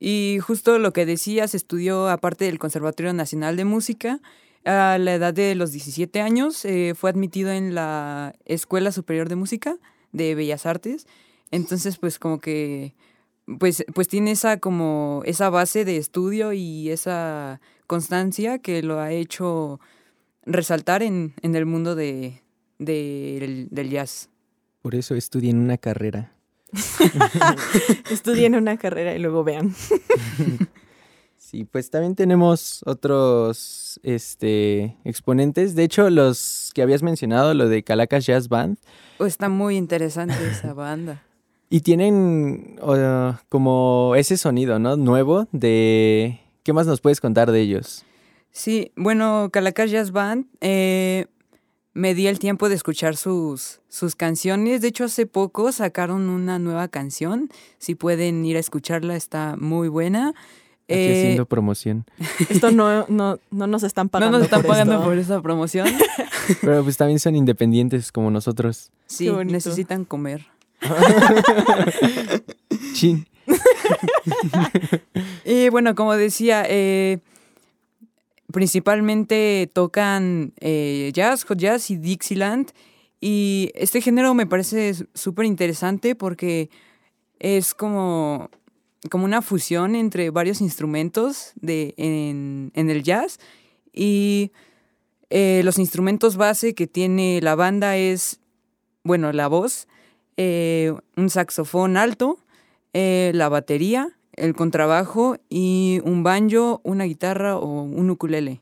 Y 0.00 0.38
justo 0.40 0.78
lo 0.78 0.94
que 0.94 1.04
decías, 1.04 1.54
estudió 1.54 2.08
aparte 2.08 2.46
del 2.46 2.58
Conservatorio 2.58 3.12
Nacional 3.12 3.56
de 3.56 3.66
Música. 3.66 4.20
A 4.66 4.98
la 4.98 5.14
edad 5.14 5.32
de 5.32 5.54
los 5.54 5.70
17 5.72 6.20
años 6.20 6.64
eh, 6.64 6.94
fue 6.96 7.08
admitido 7.10 7.50
en 7.52 7.74
la 7.74 8.34
Escuela 8.44 8.90
Superior 8.92 9.28
de 9.28 9.36
Música 9.36 9.76
de 10.12 10.34
Bellas 10.34 10.66
Artes. 10.66 11.06
Entonces, 11.52 11.98
pues 11.98 12.18
como 12.18 12.40
que 12.40 12.94
pues, 13.58 13.84
pues 13.94 14.08
tiene 14.08 14.32
esa 14.32 14.58
como 14.58 15.22
esa 15.24 15.50
base 15.50 15.84
de 15.84 15.96
estudio 15.98 16.52
y 16.52 16.90
esa 16.90 17.60
constancia 17.86 18.58
que 18.58 18.82
lo 18.82 18.98
ha 18.98 19.12
hecho 19.12 19.78
resaltar 20.44 21.02
en, 21.04 21.34
en 21.42 21.54
el 21.54 21.64
mundo 21.64 21.94
de, 21.94 22.42
de- 22.80 23.68
del 23.70 23.90
jazz. 23.90 24.30
Por 24.82 24.96
eso 24.96 25.14
estudien 25.14 25.58
una 25.58 25.78
carrera. 25.78 26.32
Estudien 28.10 28.54
una 28.56 28.76
carrera 28.76 29.14
y 29.14 29.18
luego 29.20 29.44
vean. 29.44 29.74
Sí, 31.48 31.64
pues 31.64 31.90
también 31.90 32.16
tenemos 32.16 32.82
otros 32.86 34.00
este, 34.02 34.96
exponentes. 35.04 35.76
De 35.76 35.84
hecho, 35.84 36.10
los 36.10 36.72
que 36.74 36.82
habías 36.82 37.04
mencionado, 37.04 37.54
lo 37.54 37.68
de 37.68 37.84
Calacas 37.84 38.26
Jazz 38.26 38.48
Band, 38.48 38.78
Oh, 39.18 39.26
está 39.26 39.48
muy 39.48 39.76
interesante 39.76 40.34
esa 40.50 40.72
banda. 40.74 41.22
y 41.70 41.82
tienen 41.82 42.80
uh, 42.82 43.34
como 43.48 44.14
ese 44.16 44.36
sonido, 44.36 44.80
¿no? 44.80 44.96
Nuevo 44.96 45.46
de... 45.52 46.40
¿Qué 46.64 46.72
más 46.72 46.88
nos 46.88 47.00
puedes 47.00 47.20
contar 47.20 47.52
de 47.52 47.60
ellos? 47.60 48.04
Sí, 48.50 48.90
bueno, 48.96 49.50
Calacas 49.52 49.92
Jazz 49.92 50.10
Band, 50.10 50.46
eh, 50.60 51.26
me 51.94 52.14
di 52.16 52.26
el 52.26 52.40
tiempo 52.40 52.68
de 52.68 52.74
escuchar 52.74 53.16
sus, 53.16 53.78
sus 53.88 54.16
canciones. 54.16 54.80
De 54.80 54.88
hecho, 54.88 55.04
hace 55.04 55.26
poco 55.26 55.70
sacaron 55.70 56.28
una 56.28 56.58
nueva 56.58 56.88
canción. 56.88 57.50
Si 57.78 57.94
pueden 57.94 58.44
ir 58.44 58.56
a 58.56 58.60
escucharla, 58.60 59.14
está 59.14 59.54
muy 59.56 59.86
buena. 59.86 60.34
Aquí 60.88 60.94
Eh, 60.94 61.18
haciendo 61.18 61.46
promoción. 61.46 62.04
Esto 62.48 62.70
no, 62.70 63.06
no, 63.08 63.38
no 63.50 63.66
nos 63.66 63.82
están 63.82 64.06
no 64.06 64.10
pagando. 64.10 64.38
nos 64.38 64.44
están 64.44 64.62
por 64.62 64.70
pagando 64.70 64.94
esto. 64.94 65.04
por 65.04 65.18
esa 65.18 65.42
promoción. 65.42 65.88
Pero 66.60 66.84
pues 66.84 66.96
también 66.96 67.18
son 67.18 67.34
independientes 67.34 68.12
como 68.12 68.30
nosotros. 68.30 68.90
Sí, 69.06 69.28
necesitan 69.46 70.04
comer. 70.04 70.46
Chin. 72.94 73.26
Y 75.44 75.68
bueno, 75.70 75.94
como 75.94 76.14
decía, 76.14 76.64
eh, 76.68 77.18
principalmente 78.52 79.70
tocan 79.72 80.52
eh, 80.60 81.10
jazz, 81.14 81.44
hot 81.44 81.58
jazz 81.58 81.90
y 81.90 81.96
Dixieland. 81.96 82.70
Y 83.20 83.70
este 83.74 84.00
género 84.00 84.34
me 84.34 84.46
parece 84.46 84.94
súper 85.14 85.46
interesante 85.46 86.14
porque 86.14 86.70
es 87.38 87.74
como, 87.74 88.50
como 89.10 89.24
una 89.24 89.42
fusión 89.42 89.94
entre 89.94 90.30
varios 90.30 90.60
instrumentos 90.60 91.52
de, 91.56 91.94
en, 91.96 92.72
en 92.74 92.90
el 92.90 93.02
jazz. 93.02 93.38
Y 93.92 94.52
eh, 95.30 95.62
los 95.64 95.78
instrumentos 95.78 96.36
base 96.36 96.74
que 96.74 96.86
tiene 96.86 97.40
la 97.42 97.54
banda 97.54 97.96
es, 97.96 98.40
bueno, 99.02 99.32
la 99.32 99.48
voz, 99.48 99.88
eh, 100.36 100.94
un 101.16 101.30
saxofón 101.30 101.96
alto, 101.96 102.38
eh, 102.92 103.32
la 103.34 103.48
batería, 103.48 104.16
el 104.34 104.54
contrabajo 104.54 105.38
y 105.48 106.00
un 106.04 106.22
banjo, 106.22 106.80
una 106.84 107.04
guitarra 107.04 107.56
o 107.56 107.82
un 107.82 108.10
ukulele. 108.10 108.60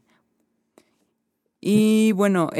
Y 1.60 2.12
bueno, 2.12 2.50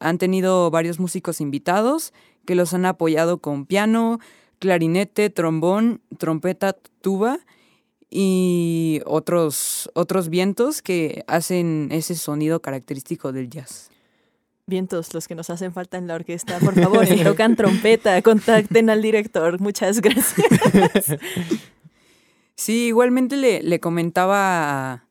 han 0.00 0.18
tenido 0.18 0.68
varios 0.72 0.98
músicos 0.98 1.40
invitados 1.40 2.12
que 2.44 2.56
los 2.56 2.74
han 2.74 2.84
apoyado 2.84 3.38
con 3.38 3.64
piano, 3.64 4.18
clarinete, 4.64 5.28
trombón, 5.28 6.00
trompeta, 6.16 6.74
tuba 7.02 7.38
y 8.08 9.02
otros, 9.04 9.90
otros 9.92 10.30
vientos 10.30 10.80
que 10.80 11.22
hacen 11.26 11.90
ese 11.92 12.14
sonido 12.14 12.62
característico 12.62 13.30
del 13.30 13.50
jazz. 13.50 13.90
Vientos, 14.66 15.12
los 15.12 15.28
que 15.28 15.34
nos 15.34 15.50
hacen 15.50 15.74
falta 15.74 15.98
en 15.98 16.06
la 16.06 16.14
orquesta. 16.14 16.58
Por 16.60 16.80
favor, 16.80 17.04
si 17.04 17.22
tocan 17.24 17.56
trompeta, 17.56 18.22
contacten 18.22 18.88
al 18.88 19.02
director. 19.02 19.60
Muchas 19.60 20.00
gracias. 20.00 21.16
Sí, 22.56 22.86
igualmente 22.86 23.36
le, 23.36 23.64
le 23.64 23.80
comentaba 23.80 24.92
a, 24.92 25.08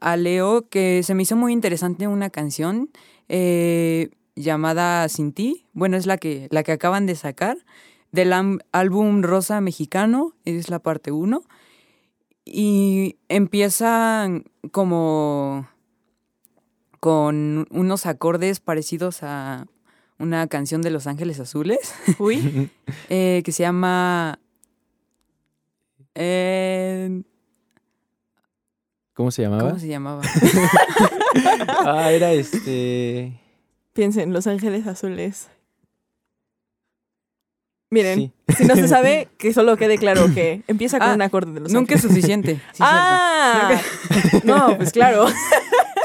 a 0.00 0.16
Leo 0.16 0.68
que 0.68 1.02
se 1.02 1.16
me 1.16 1.24
hizo 1.24 1.34
muy 1.34 1.52
interesante 1.52 2.06
una 2.06 2.30
canción 2.30 2.90
eh, 3.28 4.10
llamada 4.36 5.08
Sin 5.08 5.32
ti. 5.32 5.66
Bueno, 5.72 5.96
es 5.96 6.06
la 6.06 6.16
que, 6.16 6.46
la 6.52 6.62
que 6.62 6.70
acaban 6.70 7.06
de 7.06 7.16
sacar 7.16 7.58
del 8.16 8.32
álbum 8.72 9.22
Rosa 9.22 9.60
Mexicano, 9.60 10.34
es 10.44 10.70
la 10.70 10.80
parte 10.80 11.12
1. 11.12 11.44
Y 12.44 13.16
empieza 13.28 14.28
como 14.72 15.68
con 16.98 17.66
unos 17.70 18.06
acordes 18.06 18.58
parecidos 18.60 19.22
a 19.22 19.66
una 20.18 20.46
canción 20.46 20.80
de 20.80 20.90
Los 20.90 21.06
Ángeles 21.06 21.38
Azules 21.40 21.94
Uy, 22.18 22.70
eh, 23.10 23.42
que 23.44 23.52
se 23.52 23.64
llama... 23.64 24.38
eh, 26.14 27.22
¿Cómo 29.12 29.30
se 29.30 29.42
llamaba? 29.42 29.68
¿Cómo 29.68 29.78
se 29.78 29.88
llamaba? 29.88 30.22
Ah, 31.84 32.12
era 32.12 32.32
este... 32.32 33.38
piensen, 33.92 34.32
Los 34.32 34.46
Ángeles 34.46 34.86
Azules. 34.86 35.50
Miren, 37.90 38.32
Sí. 38.48 38.54
si 38.58 38.64
no 38.64 38.74
se 38.74 38.88
sabe, 38.88 39.28
que 39.38 39.52
solo 39.52 39.76
quede 39.76 39.96
claro 39.98 40.26
que 40.34 40.62
empieza 40.66 40.98
con 40.98 41.08
Ah, 41.08 41.14
un 41.14 41.22
acorde 41.22 41.52
de 41.52 41.60
Los 41.60 41.72
Nunca 41.72 41.94
es 41.94 42.02
suficiente. 42.02 42.60
Sí, 42.72 42.80
¡Ah! 42.80 43.80
No, 44.44 44.76
pues 44.76 44.92
claro. 44.92 45.26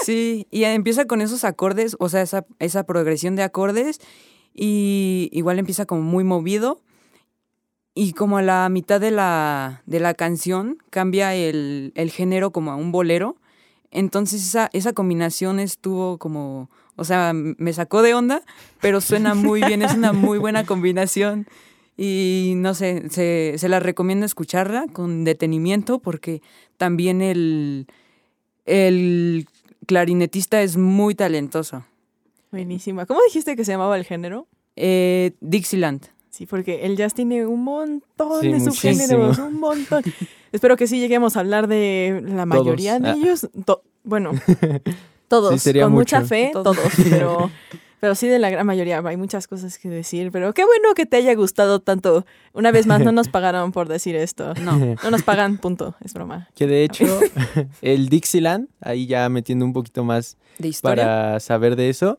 Sí, 0.04 0.48
y 0.50 0.64
empieza 0.64 1.06
con 1.06 1.22
esos 1.22 1.44
acordes, 1.44 1.96
o 2.00 2.10
sea, 2.10 2.24
esa, 2.24 2.44
esa 2.58 2.86
progresión 2.86 3.36
de 3.36 3.44
acordes, 3.44 4.00
y 4.52 5.30
igual 5.32 5.60
empieza 5.60 5.86
como 5.86 6.02
muy 6.02 6.24
movido, 6.24 6.82
y 7.94 8.14
como 8.14 8.40
a 8.40 8.42
la 8.42 8.68
mitad 8.70 9.00
de 9.00 9.12
la, 9.12 9.84
de 9.86 10.00
la 10.00 10.16
canción 10.16 10.80
cambia 10.90 11.36
el, 11.36 11.92
el 11.96 12.10
género 12.10 12.50
como 12.52 12.72
a 12.72 12.76
un 12.78 12.92
bolero, 12.92 13.36
entonces 13.92 14.42
esa, 14.44 14.72
esa 14.74 14.94
combinación 14.94 15.60
estuvo 15.60 16.18
como, 16.18 16.72
o 16.96 17.04
sea, 17.04 17.34
me 17.34 17.72
sacó 17.72 18.02
de 18.02 18.16
onda, 18.16 18.42
pero 18.80 19.02
suena 19.02 19.36
muy 19.36 19.62
bien, 19.62 19.84
es 19.84 19.94
una 19.94 20.14
muy 20.14 20.40
buena 20.40 20.66
combinación. 20.66 21.46
Y 22.04 22.54
no 22.56 22.74
sé, 22.74 23.04
se, 23.12 23.54
se 23.58 23.70
la 23.70 23.80
recomiendo 23.80 24.26
escucharla 24.26 24.88
con 24.92 25.24
detenimiento 25.24 26.00
porque 26.00 26.42
también 26.78 27.22
el, 27.22 27.86
el 28.66 29.46
clarinetista 29.86 30.64
es 30.64 30.78
muy 30.78 31.14
talentoso. 31.14 31.86
Buenísima. 32.52 33.06
¿Cómo 33.06 33.20
dijiste 33.28 33.56
que 33.56 33.64
se 33.66 33.74
llamaba 33.74 33.98
el 33.98 34.06
género? 34.06 34.48
Eh, 34.76 35.34
Dixieland. 35.42 36.08
Sí, 36.32 36.48
porque 36.48 36.86
el 36.86 36.96
jazz 36.98 37.14
tiene 37.14 37.46
un 37.46 37.64
montón 37.64 38.42
Sí, 38.42 38.48
de 38.48 38.54
muchísimo. 38.60 38.74
subgéneros, 38.96 39.38
un 39.38 39.60
montón. 39.60 40.04
Espero 40.52 40.78
que 40.78 40.88
sí 40.88 41.00
lleguemos 41.00 41.38
a 41.38 41.42
hablar 41.42 41.68
de 41.68 42.24
la 42.26 42.46
mayoría 42.48 42.98
de 43.00 43.10
Ah. 43.10 43.16
ellos. 43.16 43.48
To- 43.66 43.84
bueno, 44.04 44.32
todos, 45.28 45.54
Sí, 45.54 45.60
sería 45.60 45.84
con 45.84 45.94
mucha 45.94 46.24
fe, 46.26 46.50
Todos. 46.52 46.76
todos, 46.78 46.92
pero, 47.10 47.52
pero 48.02 48.16
sí 48.16 48.28
de 48.28 48.40
la 48.40 48.50
gran 48.50 48.66
mayoría. 48.66 49.02
Hay 49.06 49.16
muchas 49.16 49.48
cosas 49.48 49.78
que 49.80 49.88
decir, 49.88 50.32
pero 50.32 50.54
qué 50.54 50.66
bueno 50.66 50.94
que 50.96 51.06
te 51.06 51.16
haya 51.16 51.34
gustado 51.36 51.80
tanto. 51.80 52.26
Una 52.52 52.72
vez 52.72 52.86
más, 52.88 53.00
no 53.00 53.14
nos 53.14 53.30
pagaron 53.30 53.72
por 53.72 53.88
decir 53.88 54.18
esto. 54.18 54.54
No. 54.56 54.78
No 55.02 55.12
nos 55.12 55.24
pagan, 55.24 55.58
punto. 55.58 55.96
Es 56.04 56.14
broma. 56.14 56.50
Que 56.56 56.68
de 56.68 56.84
hecho, 56.84 57.06
el 57.82 58.10
Dixieland, 58.10 58.68
ahí 58.82 59.06
ya 59.08 59.30
metiendo 59.30 59.64
un 59.64 59.72
poquito 59.72 60.04
más 60.04 60.36
De 60.58 60.76
para 60.82 61.40
saber 61.40 61.78
de 61.78 61.90
eso, 61.90 62.18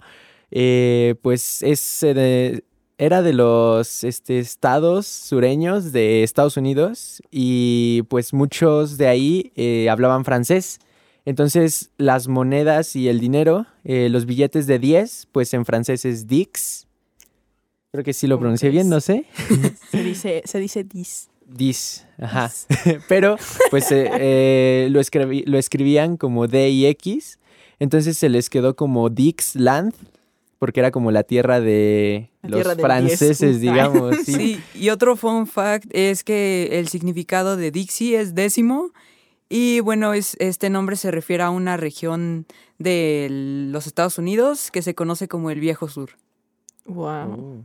eh, 0.51 1.17
pues 1.21 1.63
es 1.63 2.03
eh, 2.03 2.15
de- 2.15 2.65
era 2.99 3.21
de 3.23 3.33
los 3.33 4.05
este, 4.05 4.39
estados 4.39 5.07
sureños 5.09 5.91
de 5.93 6.23
Estados 6.23 6.57
Unidos 6.57 7.21
y 7.33 8.03
pues 8.09 8.33
muchos 8.33 8.97
de 8.97 9.09
ahí 9.09 9.51
eh, 9.57 9.89
hablaban 9.91 10.25
francés. 10.25 10.79
Entonces 11.25 11.91
las 11.99 12.27
monedas 12.29 12.97
y 12.97 13.09
el 13.09 13.21
dinero, 13.21 13.67
eh, 13.85 14.09
los 14.09 14.27
billetes 14.27 14.67
de 14.67 14.79
10, 14.79 15.29
pues 15.33 15.55
en 15.55 15.65
francés 15.65 16.05
es 16.05 16.27
Dix. 16.27 16.87
Creo 17.93 18.03
que 18.05 18.13
sí 18.13 18.27
lo 18.27 18.37
¿Cómo 18.37 18.43
pronuncié 18.45 18.71
bien, 18.71 18.89
no 18.89 19.01
sé. 19.01 19.27
Se 19.91 20.03
dice, 20.03 20.43
se 20.45 20.59
dice 20.59 20.83
dis. 20.85 21.29
Dis, 21.47 22.07
ajá. 22.19 22.51
Pero 23.09 23.37
pues 23.71 23.93
eh, 23.93 24.11
eh, 24.19 24.89
lo, 24.91 25.01
escribí- 25.01 25.45
lo 25.47 25.59
escribían 25.59 26.17
como 26.17 26.49
D 26.49 26.71
y 26.71 26.87
X. 26.87 27.39
Entonces 27.79 28.17
se 28.17 28.29
les 28.29 28.49
quedó 28.49 28.75
como 28.77 29.11
Dixland, 29.11 29.93
porque 30.59 30.81
era 30.81 30.91
como 30.93 31.11
la 31.11 31.25
tierra 31.25 31.61
de 31.61 32.31
La 32.43 32.49
los 32.51 32.63
tierra 32.63 32.77
franceses, 32.81 33.61
digamos. 33.61 34.17
Sí. 34.25 34.33
Sí, 34.35 34.61
y 34.75 34.89
otro 34.91 35.17
fun 35.17 35.47
fact 35.47 35.87
es 35.93 36.25
que 36.25 36.69
el 36.79 36.89
significado 36.89 37.57
de 37.57 37.71
Dixie 37.71 38.19
es 38.19 38.35
décimo. 38.35 38.91
Y 39.55 39.81
bueno, 39.81 40.15
es, 40.15 40.35
este 40.39 40.71
nombre 40.71 40.97
se 40.97 41.11
refiere 41.11 41.43
a 41.43 41.51
una 41.51 41.77
región 41.77 42.47
de 42.79 43.29
los 43.71 43.87
Estados 43.87 44.17
Unidos 44.17 44.71
que 44.71 44.81
se 44.81 44.95
conoce 44.95 45.29
como 45.29 45.51
el 45.51 45.61
Viejo 45.61 45.91
Sur. 45.91 46.13
Wow. 46.87 47.05
Oh. 47.05 47.65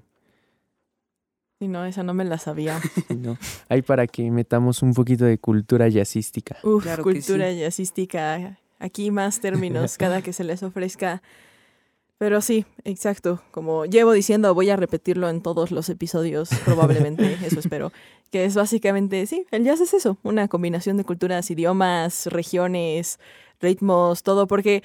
Sí, 1.60 1.70
no, 1.70 1.86
esa 1.86 2.04
no 2.04 2.14
me 2.14 2.26
la 2.26 2.40
sabía. 2.40 2.82
¿no? 3.18 3.38
Ahí 3.70 3.84
para 3.84 4.06
que 4.06 4.30
metamos 4.32 4.84
un 4.84 4.94
poquito 4.94 5.24
de 5.24 5.38
cultura 5.38 5.88
jazzística. 5.88 6.58
Uf, 6.62 6.84
Claro 6.84 7.04
cultura 7.04 7.54
jazzística. 7.54 8.60
Aquí 8.80 9.10
más 9.10 9.40
términos 9.40 9.98
cada 9.98 10.22
que 10.22 10.34
se 10.34 10.44
les 10.44 10.64
ofrezca. 10.64 11.22
Pero 12.20 12.42
sí, 12.42 12.66
exacto. 12.84 13.42
Como 13.52 13.86
llevo 13.86 14.12
diciendo, 14.12 14.54
voy 14.56 14.70
a 14.72 14.76
repetirlo 14.76 15.30
en 15.30 15.42
todos 15.42 15.72
los 15.72 15.88
episodios, 15.90 16.50
probablemente, 16.66 17.38
eso 17.46 17.60
espero. 17.60 17.92
Que 18.32 18.46
es 18.46 18.56
básicamente, 18.56 19.26
sí, 19.28 19.46
el 19.52 19.64
jazz 19.64 19.82
es 19.82 19.94
eso, 19.94 20.18
una 20.24 20.48
combinación 20.48 20.98
de 20.98 21.04
culturas, 21.04 21.50
idiomas, 21.52 22.26
regiones, 22.28 23.20
ritmos, 23.62 24.24
todo, 24.24 24.48
porque 24.48 24.84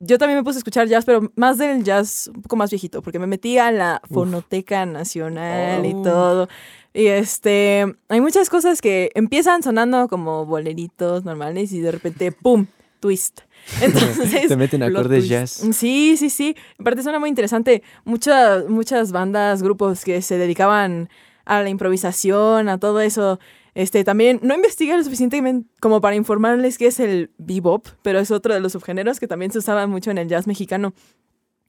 yo 0.00 0.18
también 0.18 0.38
me 0.38 0.44
puse 0.44 0.56
a 0.56 0.60
escuchar 0.60 0.88
jazz, 0.88 1.04
pero 1.04 1.30
más 1.36 1.58
del 1.58 1.84
jazz 1.84 2.28
un 2.34 2.42
poco 2.42 2.56
más 2.56 2.70
viejito, 2.70 3.02
porque 3.02 3.18
me 3.20 3.26
metí 3.28 3.58
a 3.58 3.70
la 3.70 4.00
Fonoteca 4.10 4.84
Nacional 4.86 5.84
y 5.86 5.92
Oh. 5.94 6.02
todo. 6.02 6.48
Y 6.94 7.06
este, 7.06 7.84
hay 8.08 8.20
muchas 8.20 8.50
cosas 8.50 8.80
que 8.80 9.10
empiezan 9.14 9.62
sonando 9.62 10.08
como 10.08 10.44
boleritos 10.44 11.24
normales 11.24 11.72
y 11.72 11.80
de 11.80 11.92
repente, 11.92 12.32
¡pum! 12.32 12.66
Twist. 13.00 13.40
Entonces, 13.80 14.48
Te 14.48 14.56
meten 14.56 14.82
acordes 14.82 15.28
jazz. 15.28 15.62
Sí, 15.72 16.16
sí, 16.16 16.30
sí. 16.30 16.56
Aparte 16.78 17.02
suena 17.02 17.18
muy 17.18 17.28
interesante. 17.28 17.82
Muchas, 18.04 18.68
muchas 18.68 19.12
bandas, 19.12 19.62
grupos 19.62 20.04
que 20.04 20.22
se 20.22 20.38
dedicaban 20.38 21.08
a 21.44 21.62
la 21.62 21.68
improvisación, 21.68 22.68
a 22.68 22.78
todo 22.78 23.00
eso. 23.00 23.38
Este, 23.74 24.04
también 24.04 24.38
no 24.42 24.54
investigué 24.54 24.96
lo 24.96 25.02
suficientemente 25.02 25.68
como 25.80 26.00
para 26.00 26.14
informarles 26.14 26.76
qué 26.76 26.88
es 26.88 27.00
el 27.00 27.30
bebop, 27.38 27.86
pero 28.02 28.18
es 28.18 28.30
otro 28.30 28.52
de 28.52 28.60
los 28.60 28.72
subgéneros 28.72 29.18
que 29.18 29.26
también 29.26 29.50
se 29.50 29.58
usaba 29.58 29.86
mucho 29.86 30.10
en 30.10 30.18
el 30.18 30.28
jazz 30.28 30.46
mexicano. 30.46 30.92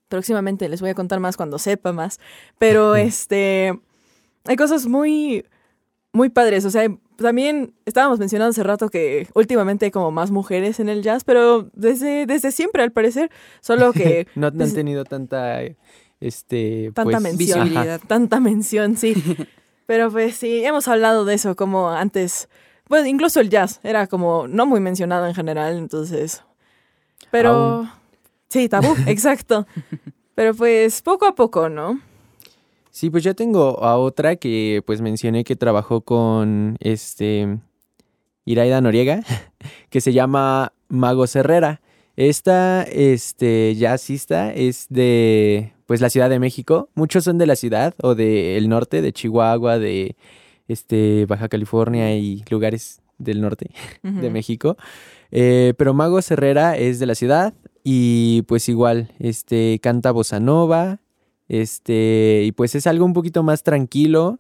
Próximamente 0.10 0.68
les 0.68 0.82
voy 0.82 0.90
a 0.90 0.96
contar 0.96 1.20
más 1.20 1.38
cuando 1.38 1.58
sepa 1.60 1.94
más. 1.94 2.20
Pero 2.58 2.96
este, 2.96 3.80
hay 4.44 4.56
cosas 4.56 4.86
muy, 4.86 5.46
muy 6.12 6.30
padres. 6.30 6.66
O 6.66 6.70
sea, 6.72 6.88
también 7.18 7.74
estábamos 7.86 8.20
mencionando 8.20 8.52
hace 8.52 8.64
rato 8.64 8.90
que 8.90 9.28
últimamente 9.34 9.86
hay 9.86 9.92
como 9.92 10.12
más 10.12 10.32
mujeres 10.32 10.80
en 10.80 10.90
el 10.90 11.02
jazz, 11.02 11.24
pero 11.24 11.70
desde, 11.74 12.26
desde 12.26 12.52
siempre 12.52 12.84
al 12.84 12.92
parecer. 12.92 13.32
Solo 13.62 13.94
que 13.94 14.28
no, 14.36 14.52
no 14.52 14.64
han 14.64 14.74
tenido 14.74 15.04
tanta 15.06 15.62
este 16.20 16.92
Tanta 16.94 17.20
pues, 17.20 17.22
mención. 17.22 17.60
ajá. 17.60 17.64
Visibilidad. 17.66 18.02
tanta 18.08 18.40
mención, 18.40 18.98
sí. 18.98 19.14
Pero 19.86 20.10
pues 20.10 20.38
sí, 20.38 20.64
hemos 20.64 20.88
hablado 20.88 21.26
de 21.26 21.34
eso 21.36 21.56
como 21.56 21.90
antes. 21.90 22.50
Pues 22.88 23.06
incluso 23.06 23.40
el 23.42 23.50
jazz 23.50 23.80
era 23.84 24.08
como 24.08 24.48
no 24.48 24.66
muy 24.66 24.80
mencionado 24.80 25.28
en 25.28 25.36
general, 25.36 25.78
entonces. 25.78 26.44
Pero. 27.32 27.90
Sí, 28.50 28.70
tabú, 28.70 28.96
exacto. 29.08 29.68
Pero 30.36 30.54
pues 30.54 31.02
poco 31.02 31.26
a 31.26 31.36
poco, 31.36 31.70
¿no? 31.70 32.00
Sí, 32.94 33.10
pues 33.10 33.24
ya 33.24 33.34
tengo 33.34 33.84
a 33.84 33.98
otra 33.98 34.36
que 34.36 34.84
pues 34.86 35.02
mencioné 35.02 35.44
que 35.44 35.56
trabajó 35.56 36.02
con 36.02 36.78
este 36.80 37.58
Iraida 38.46 38.82
Noriega, 38.82 39.24
que 39.90 40.00
se 40.00 40.14
llama 40.14 40.74
Magos 40.90 41.36
Herrera. 41.36 41.82
Esta 42.18 42.84
este 42.84 43.74
jazzista 43.76 44.54
es 44.54 44.86
de 44.92 45.74
pues 45.88 46.02
la 46.02 46.12
Ciudad 46.12 46.30
de 46.30 46.38
México. 46.38 46.90
Muchos 46.94 47.24
son 47.24 47.40
de 47.40 47.48
la 47.48 47.56
ciudad 47.56 47.96
o 48.04 48.14
del 48.14 48.70
norte, 48.70 49.02
de 49.02 49.12
Chihuahua, 49.12 49.80
de 49.80 50.16
este 50.68 51.26
Baja 51.26 51.50
California 51.50 52.16
y 52.16 52.46
lugares 52.52 53.02
del 53.18 53.42
norte 53.42 53.72
de. 54.04 54.30
México. 54.30 54.78
Eh, 55.32 55.74
pero 55.80 55.96
Magos 55.96 56.30
Herrera 56.30 56.78
es 56.78 57.00
de 57.00 57.08
la 57.08 57.16
ciudad 57.16 57.56
y 57.84 58.44
pues 58.44 58.70
igual, 58.70 59.12
este, 59.18 59.80
canta 59.82 60.12
bossa 60.12 60.40
nova, 60.40 61.00
este, 61.62 62.42
y 62.46 62.52
pues 62.52 62.74
es 62.76 62.88
algo 62.88 63.06
un 63.06 63.14
poquito 63.14 63.44
más 63.44 63.64
tranquilo. 63.64 64.40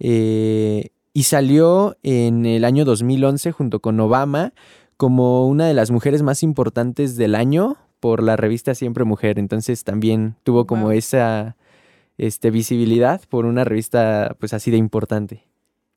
eh, 0.00 0.88
y 1.14 1.24
salió 1.24 1.96
en 2.04 2.46
el 2.46 2.64
año 2.64 2.84
2011 2.84 3.50
junto 3.50 3.80
con 3.80 3.98
Obama 3.98 4.52
como 4.96 5.48
una 5.48 5.66
de 5.66 5.74
las 5.74 5.90
mujeres 5.90 6.22
más 6.22 6.44
importantes 6.44 7.16
del 7.16 7.34
año 7.34 7.76
por 7.98 8.22
la 8.22 8.36
revista 8.36 8.74
Siempre 8.76 9.02
Mujer. 9.04 9.38
Entonces 9.40 9.82
también 9.82 10.36
tuvo 10.44 10.66
como 10.66 10.84
Wow. 10.84 10.92
esa 10.92 11.56
este, 12.18 12.50
visibilidad 12.52 13.20
por 13.28 13.46
una 13.46 13.64
revista 13.64 14.36
pues 14.38 14.52
así 14.54 14.70
de 14.70 14.76
importante. 14.76 15.42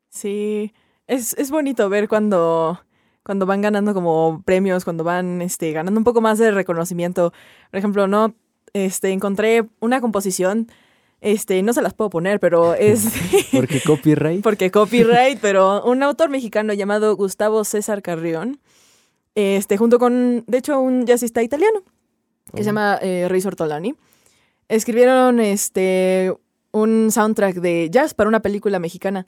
Sí. 0.10 0.74
Es, 1.08 1.34
es 1.38 1.52
bonito 1.52 1.88
ver 1.90 2.08
cuando, 2.08 2.80
cuando 3.24 3.46
van 3.46 3.62
ganando 3.62 3.94
como 3.94 4.42
premios, 4.44 4.84
cuando 4.86 5.04
van 5.04 5.42
este, 5.44 5.72
ganando 5.72 6.00
un 6.00 6.04
poco 6.06 6.22
más 6.22 6.40
de 6.40 6.50
reconocimiento. 6.52 7.32
Por 7.70 7.78
ejemplo, 7.78 8.08
no, 8.08 8.34
este, 8.74 9.12
encontré 9.12 9.66
una 9.80 10.02
composición, 10.02 10.68
este, 11.22 11.62
no 11.62 11.74
se 11.74 11.82
las 11.82 11.94
puedo 11.94 12.10
poner, 12.10 12.40
pero 12.40 12.74
es 12.76 13.06
Porque 13.52 13.82
copyright. 13.82 14.42
porque 14.44 14.72
copyright, 14.72 15.40
pero 15.40 15.84
un 15.84 16.04
autor 16.04 16.30
mexicano 16.30 16.74
llamado 16.74 17.16
Gustavo 17.16 17.64
César 17.64 18.02
Carrión, 18.02 18.60
este, 19.36 19.78
junto 19.78 20.00
con, 20.00 20.44
de 20.48 20.58
hecho, 20.58 20.80
un 20.80 21.06
jazzista 21.06 21.42
italiano 21.42 21.84
que 22.54 22.58
se 22.58 22.66
llama 22.66 23.00
eh, 23.02 23.28
Riz 23.30 23.46
Ortolani, 23.46 23.96
escribieron 24.68 25.40
este, 25.40 26.34
un 26.72 27.12
soundtrack 27.12 27.56
de 27.58 27.90
jazz 27.90 28.14
para 28.14 28.28
una 28.28 28.42
película 28.42 28.80
mexicana. 28.80 29.26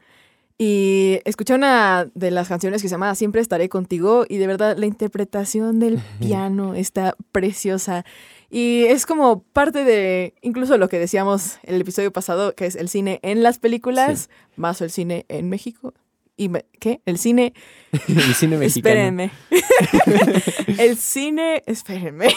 Y 0.57 1.19
escuché 1.25 1.55
una 1.55 2.07
de 2.13 2.31
las 2.31 2.47
canciones 2.47 2.81
que 2.81 2.87
se 2.87 2.93
llama 2.93 3.15
Siempre 3.15 3.41
estaré 3.41 3.69
contigo 3.69 4.25
y 4.29 4.37
de 4.37 4.47
verdad 4.47 4.77
la 4.77 4.85
interpretación 4.85 5.79
del 5.79 5.99
piano 6.19 6.75
está 6.75 7.15
preciosa. 7.31 8.05
Y 8.49 8.83
es 8.83 9.05
como 9.07 9.41
parte 9.41 9.83
de 9.83 10.35
incluso 10.41 10.77
lo 10.77 10.87
que 10.89 10.99
decíamos 10.99 11.57
el 11.63 11.81
episodio 11.81 12.13
pasado, 12.13 12.53
que 12.53 12.67
es 12.67 12.75
el 12.75 12.87
cine 12.87 13.19
en 13.23 13.41
las 13.41 13.57
películas, 13.57 14.29
más 14.55 14.79
el 14.81 14.91
cine 14.91 15.25
en 15.27 15.49
México. 15.49 15.93
¿Y 16.35 16.49
me- 16.49 16.65
qué? 16.79 16.99
El 17.05 17.17
cine... 17.19 17.53
El 18.07 18.33
cine 18.33 18.57
mexicano. 18.57 18.95
Espérenme. 18.95 19.31
el 20.79 20.97
cine... 20.97 21.61
Espérenme. 21.67 22.27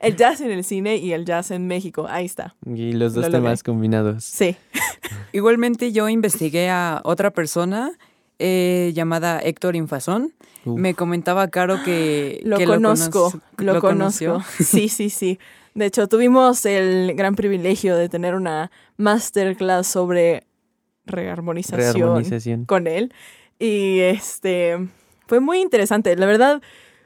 El 0.00 0.16
jazz 0.16 0.40
en 0.40 0.50
el 0.50 0.64
cine 0.64 0.96
y 0.96 1.12
el 1.12 1.24
jazz 1.24 1.50
en 1.50 1.66
México. 1.66 2.06
Ahí 2.08 2.26
está. 2.26 2.54
Y 2.66 2.92
los 2.92 3.14
dos 3.14 3.24
Lo 3.26 3.28
logré. 3.30 3.42
temas 3.42 3.62
combinados. 3.62 4.24
Sí. 4.24 4.56
Igualmente 5.32 5.92
yo 5.92 6.08
investigué 6.08 6.68
a 6.70 7.00
otra 7.04 7.30
persona 7.30 7.92
eh, 8.38 8.92
llamada 8.94 9.38
Héctor 9.40 9.76
Infazón. 9.76 10.32
Uf. 10.64 10.78
Me 10.78 10.94
comentaba 10.94 11.48
Caro 11.48 11.82
que 11.84 12.40
Lo 12.44 12.58
que 12.58 12.64
conozco, 12.66 13.32
lo, 13.58 13.80
conoció. 13.80 14.32
conozco. 14.34 14.52
Sí, 14.64 14.88
sí, 14.88 15.10
sí. 15.10 15.38
De 15.74 15.86
hecho, 15.86 16.08
tuvimos 16.08 16.66
el 16.66 17.14
gran 17.14 17.36
privilegio 17.36 17.96
de 17.96 18.08
tener 18.08 18.34
una 18.34 18.70
masterclass 18.96 19.86
sobre 19.86 20.42
rearmonización 21.06 21.94
Rearmonización. 21.94 22.64
con 22.64 22.86
él. 22.86 23.12
Y 23.58 24.00
este 24.00 24.76
fue 25.26 25.40
muy 25.40 25.60
interesante. 25.60 26.14
La 26.16 26.26
verdad, 26.26 26.60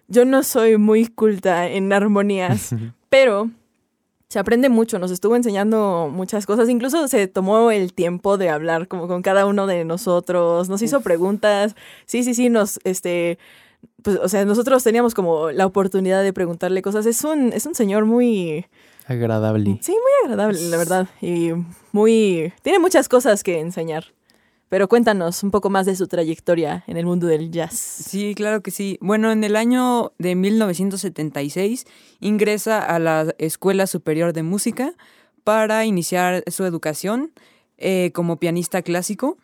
yo 0.09 0.25
no 0.25 0.43
soy 0.43 0.77
muy 0.79 1.07
culta 1.07 1.69
en 1.69 1.93
armonías, 1.93 2.75
pero 3.09 3.51
se 4.29 4.39
aprende 4.39 4.69
mucho. 4.69 4.99
Nos 4.99 5.11
estuvo 5.11 5.37
enseñando 5.37 6.11
muchas 6.13 6.47
cosas. 6.47 6.69
Incluso 6.69 7.07
se 7.09 7.29
tomó 7.29 7.71
el 7.71 7.93
tiempo 7.93 8.37
de 8.37 8.51
hablar 8.51 8.89
como 8.89 9.07
con 9.07 9.23
cada 9.23 9.47
uno 9.47 9.67
de 9.67 9.85
nosotros. 9.85 10.69
Nos 10.69 10.83
hizo 10.83 11.01
preguntas. 11.03 11.77
Sí, 12.07 12.25
sí, 12.25 12.35
sí, 12.35 12.49
nos, 12.49 12.81
este, 12.85 13.39
pues, 14.03 14.19
o 14.19 14.29
sea, 14.29 14.45
nosotros 14.45 14.83
teníamos 14.83 15.15
como 15.15 15.51
la 15.51 15.67
oportunidad 15.67 16.23
de 16.23 16.33
preguntarle 16.33 16.83
cosas. 16.83 17.07
Es 17.07 17.23
un, 17.25 17.53
es 17.53 17.67
un 17.67 17.75
señor 17.75 18.07
muy, 18.07 18.67
Agradable. 19.07 19.79
sí, 19.83 19.93
muy 19.93 20.31
agradable, 20.31 20.61
la 20.69 20.77
verdad. 20.79 21.09
Y 21.21 21.51
muy, 21.93 22.53
tiene 22.63 22.79
muchas 22.79 23.09
cosas 23.09 23.43
que 23.43 23.61
enseñar. 23.61 24.07
Pero 24.69 24.89
cuéntanos 24.89 25.43
un 25.43 25.51
poco 25.51 25.71
más 25.71 25.87
de 25.87 25.95
su 25.95 26.09
trayectoria 26.09 26.85
en 26.87 26.97
el 26.97 27.07
mundo 27.07 27.27
del 27.27 27.51
jazz. 27.51 27.75
Sí, 27.75 28.35
claro 28.35 28.63
que 28.63 28.71
sí. 28.71 28.99
Bueno, 29.01 29.31
en 29.31 29.45
el 29.45 29.57
año 29.57 30.13
de 30.19 30.35
1976 30.35 31.87
ingresa 32.21 32.81
a 32.81 32.99
la 32.99 33.35
Escuela 33.39 33.87
Superior 33.87 34.33
de 34.33 34.43
Música 34.43 34.95
para 35.45 35.85
iniciar 35.85 36.43
su 36.49 36.65
educación 36.65 37.33
eh, 37.79 38.11
como 38.15 38.39
pianista 38.39 38.83
clásico. 38.83 39.37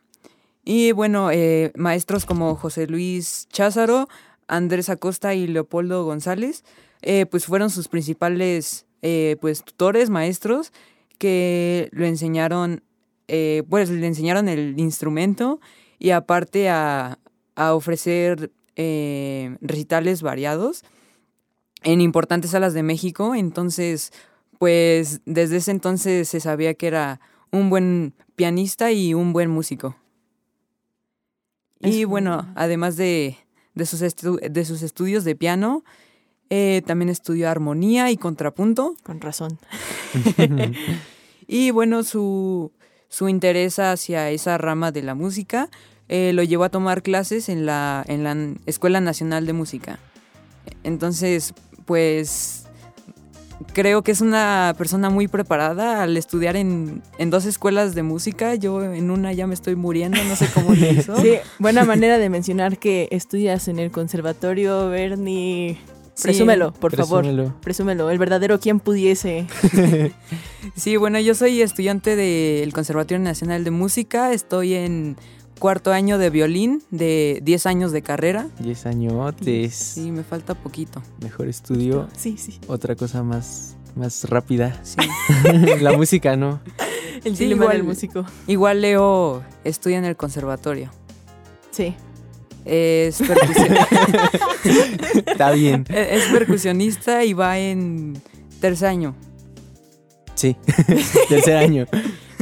Y 0.65 0.93
bueno, 0.93 1.31
eh, 1.31 1.73
maestros 1.77 2.27
como 2.27 2.55
José 2.57 2.87
Luis 2.87 3.47
Cházaro, 3.51 4.09
Andrés 4.47 4.89
Acosta 4.89 5.35
y 5.35 5.47
Leopoldo 5.47 6.05
González, 6.05 6.65
eh, 7.03 7.27
pues 7.27 7.47
fueron 7.47 7.71
sus 7.71 7.89
principales 7.89 8.87
eh, 9.03 9.37
pues, 9.41 9.65
tutores, 9.65 10.11
maestros, 10.11 10.73
que 11.19 11.89
lo 11.93 12.05
enseñaron, 12.05 12.83
eh, 13.33 13.62
pues 13.69 13.88
le 13.90 14.05
enseñaron 14.05 14.49
el 14.49 14.75
instrumento 14.81 15.61
y 16.01 16.11
aparte 16.11 16.69
a, 16.69 17.21
a 17.55 17.75
ofrecer 17.75 18.51
eh, 18.75 19.57
recitales 19.61 20.21
variados 20.21 20.83
en 21.85 22.01
importantes 22.01 22.51
salas 22.51 22.75
de 22.75 22.83
México. 22.83 23.37
Entonces, 23.37 24.12
pues 24.59 25.21
desde 25.27 25.59
ese 25.59 25.71
entonces 25.71 26.29
se 26.29 26.40
sabía 26.40 26.75
que 26.75 26.88
era 26.88 27.21
un 27.53 27.71
buen 27.71 28.14
pianista 28.35 28.90
y 28.90 29.14
un 29.14 29.33
buen 29.33 29.49
músico. 29.49 29.95
Y 31.79 32.05
bueno, 32.05 32.53
además 32.57 32.97
de, 32.97 33.37
de 33.75 33.87
sus, 33.87 34.01
de 34.01 34.64
sus 34.64 34.83
estudios 34.83 35.23
de 35.23 35.37
piano, 35.37 35.85
eh, 36.51 36.83
también 36.85 37.11
estudió 37.11 37.49
armonía 37.49 38.11
y 38.11 38.16
contrapunto. 38.16 38.97
Con 39.05 39.21
razón. 39.21 39.61
Y 41.53 41.73
bueno, 41.73 42.05
su, 42.05 42.71
su 43.11 43.29
interés 43.29 43.79
hacia 43.79 44.31
esa 44.31 44.57
rama 44.57 44.92
de 44.92 45.03
la 45.03 45.14
música 45.14 45.68
eh, 46.09 46.33
lo 46.33 46.42
llevó 46.42 46.64
a 46.64 46.70
tomar 46.70 47.03
clases 47.03 47.49
en 47.49 47.66
la, 47.66 48.03
en 48.09 48.25
la 48.25 48.37
Escuela 48.66 49.01
Nacional 49.01 49.46
de 49.46 49.53
Música. 49.53 49.99
Entonces, 50.83 51.55
pues 51.85 52.64
creo 53.73 54.03
que 54.03 54.12
es 54.12 54.20
una 54.20 54.75
persona 54.79 55.11
muy 55.11 55.29
preparada 55.29 56.03
al 56.03 56.16
estudiar 56.16 56.57
en, 56.57 57.03
en, 57.18 57.31
dos 57.31 57.46
escuelas 57.46 57.94
de 57.94 58.03
música. 58.03 58.55
Yo 58.55 58.83
en 58.83 59.11
una 59.11 59.33
ya 59.33 59.46
me 59.46 59.55
estoy 59.55 59.77
muriendo, 59.77 60.23
no 60.25 60.35
sé 60.37 60.49
cómo 60.53 60.75
lo 60.75 60.87
hizo. 60.87 61.16
Sí, 61.20 61.35
buena 61.59 61.85
manera 61.85 62.18
de 62.18 62.29
mencionar 62.29 62.79
que 62.79 63.09
estudias 63.11 63.68
en 63.68 63.79
el 63.79 63.90
conservatorio, 63.90 64.88
Bernie. 64.88 65.79
Presúmelo, 66.23 66.73
por 66.73 66.93
Presúmelo. 66.93 67.45
favor. 67.47 67.61
Presúmelo. 67.61 68.11
El 68.11 68.19
verdadero 68.19 68.59
quien 68.61 68.81
pudiese. 68.81 69.47
sí, 70.77 70.97
bueno, 70.97 71.19
yo 71.21 71.35
soy 71.35 71.63
estudiante 71.63 72.17
del 72.17 72.73
Conservatorio 72.73 73.23
Nacional 73.23 73.65
de 73.65 73.71
Música. 73.71 74.33
Estoy 74.33 74.75
en 74.75 75.17
cuarto 75.59 75.93
año 75.93 76.19
de 76.19 76.31
violín, 76.31 76.83
de 76.91 77.41
10 77.43 77.67
años 77.67 77.93
de 77.93 78.03
carrera. 78.03 78.49
10 78.61 78.87
añotes. 78.87 79.75
Sí, 79.75 80.11
me 80.11 80.23
falta 80.25 80.55
poquito. 80.55 81.03
Mejor 81.23 81.49
estudio. 81.49 82.09
Sí, 82.17 82.37
sí. 82.39 82.59
Otra 82.67 82.95
cosa 82.97 83.23
más, 83.23 83.77
más 83.95 84.25
rápida. 84.25 84.81
Sí. 84.83 84.97
la 85.81 85.93
música, 85.93 86.37
¿no? 86.37 86.61
El 87.25 87.37
Sí, 87.37 87.45
igual- 87.45 87.73
del 87.77 87.85
músico. 87.85 88.25
Igual 88.47 88.81
Leo 88.81 89.43
estudia 89.65 89.99
en 89.99 90.07
el 90.07 90.17
conservatorio. 90.17 90.91
Sí. 91.71 91.95
Es, 92.64 93.20
percusi- 93.20 95.23
Está 95.27 95.51
bien. 95.53 95.85
es 95.88 96.25
percusionista 96.27 97.25
y 97.25 97.33
va 97.33 97.59
en 97.59 98.20
tercer 98.61 98.88
año. 98.88 99.14
Sí. 100.35 100.57
Tercer 101.29 101.57
año. 101.57 101.87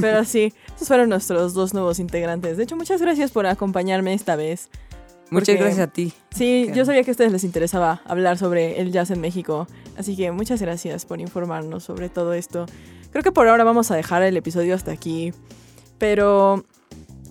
Pero 0.01 0.25
sí, 0.25 0.53
esos 0.77 0.87
fueron 0.87 1.09
nuestros 1.09 1.55
dos 1.55 1.75
nuevos 1.75 1.99
integrantes. 1.99 2.57
De 2.57 2.63
hecho, 2.63 2.77
muchas 2.77 3.01
gracias 3.01 3.33
por 3.33 3.47
acompañarme 3.47 4.15
esta 4.15 4.37
vez. 4.37 4.69
Muchas 5.31 5.57
Porque- 5.57 5.63
gracias 5.65 5.89
a 5.89 5.93
ti. 5.93 6.13
Sí, 6.35 6.71
yo 6.75 6.85
sabía 6.85 7.03
que 7.03 7.11
a 7.11 7.13
ustedes 7.13 7.33
les 7.33 7.45
interesaba 7.45 8.01
hablar 8.07 8.39
sobre 8.39 8.81
el 8.81 8.93
jazz 8.93 9.11
en 9.11 9.21
México, 9.21 9.67
así 9.97 10.17
que 10.17 10.31
muchas 10.31 10.63
gracias 10.63 11.05
por 11.05 11.21
informarnos 11.21 11.83
sobre 11.85 12.09
todo 12.09 12.33
esto. 12.35 12.67
Creo 13.11 13.23
que 13.25 13.33
por 13.33 13.49
ahora 13.49 13.65
vamos 13.65 13.91
a 13.91 13.97
dejar 13.97 14.23
el 14.23 14.37
episodio 14.37 14.75
hasta 14.75 14.93
aquí, 14.93 15.33
pero 15.99 16.65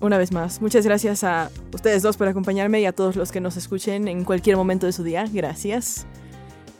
una 0.00 0.16
vez 0.18 0.32
más, 0.32 0.60
muchas 0.60 0.84
gracias 0.84 1.24
a 1.24 1.50
ustedes 1.74 2.02
dos 2.02 2.16
por 2.16 2.28
acompañarme 2.28 2.80
y 2.80 2.86
a 2.86 2.92
todos 2.92 3.16
los 3.16 3.32
que 3.32 3.40
nos 3.40 3.56
escuchen 3.56 4.06
en 4.08 4.24
cualquier 4.24 4.56
momento 4.56 4.86
de 4.86 4.92
su 4.92 5.02
día. 5.02 5.24
Gracias. 5.32 6.06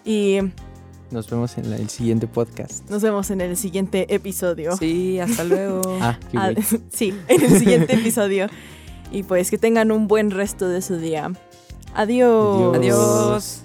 Y 0.04 0.38
Nos 1.10 1.28
vemos 1.30 1.56
en 1.58 1.70
la- 1.70 1.76
el 1.76 1.88
siguiente 1.88 2.26
podcast. 2.26 2.88
nos 2.90 3.02
vemos 3.02 3.30
en 3.30 3.40
el 3.40 3.56
siguiente 3.56 4.14
episodio. 4.14 4.76
Sí, 4.76 5.18
hasta 5.20 5.44
luego. 5.44 5.80
Ah, 6.00 6.18
qué 6.30 6.62
sí, 6.92 7.14
en 7.28 7.42
el 7.44 7.58
siguiente 7.58 7.94
episodio. 7.94 8.46
Y 9.10 9.22
pues 9.22 9.50
que 9.50 9.56
tengan 9.58 9.90
un 9.90 10.06
buen 10.06 10.30
resto 10.30 10.68
de 10.68 10.82
su 10.82 10.96
día. 10.98 11.32
Adiós. 11.94 12.76
Adiós. 12.76 13.60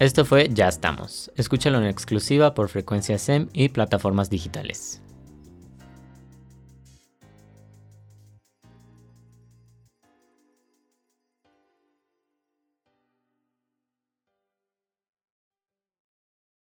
Esto 0.00 0.24
fue 0.24 0.48
Ya 0.50 0.66
estamos. 0.66 1.30
Escúchalo 1.36 1.76
en 1.76 1.84
exclusiva 1.84 2.54
por 2.54 2.70
frecuencia 2.70 3.18
SEM 3.18 3.48
y 3.52 3.68
plataformas 3.68 4.30
digitales. 4.30 5.02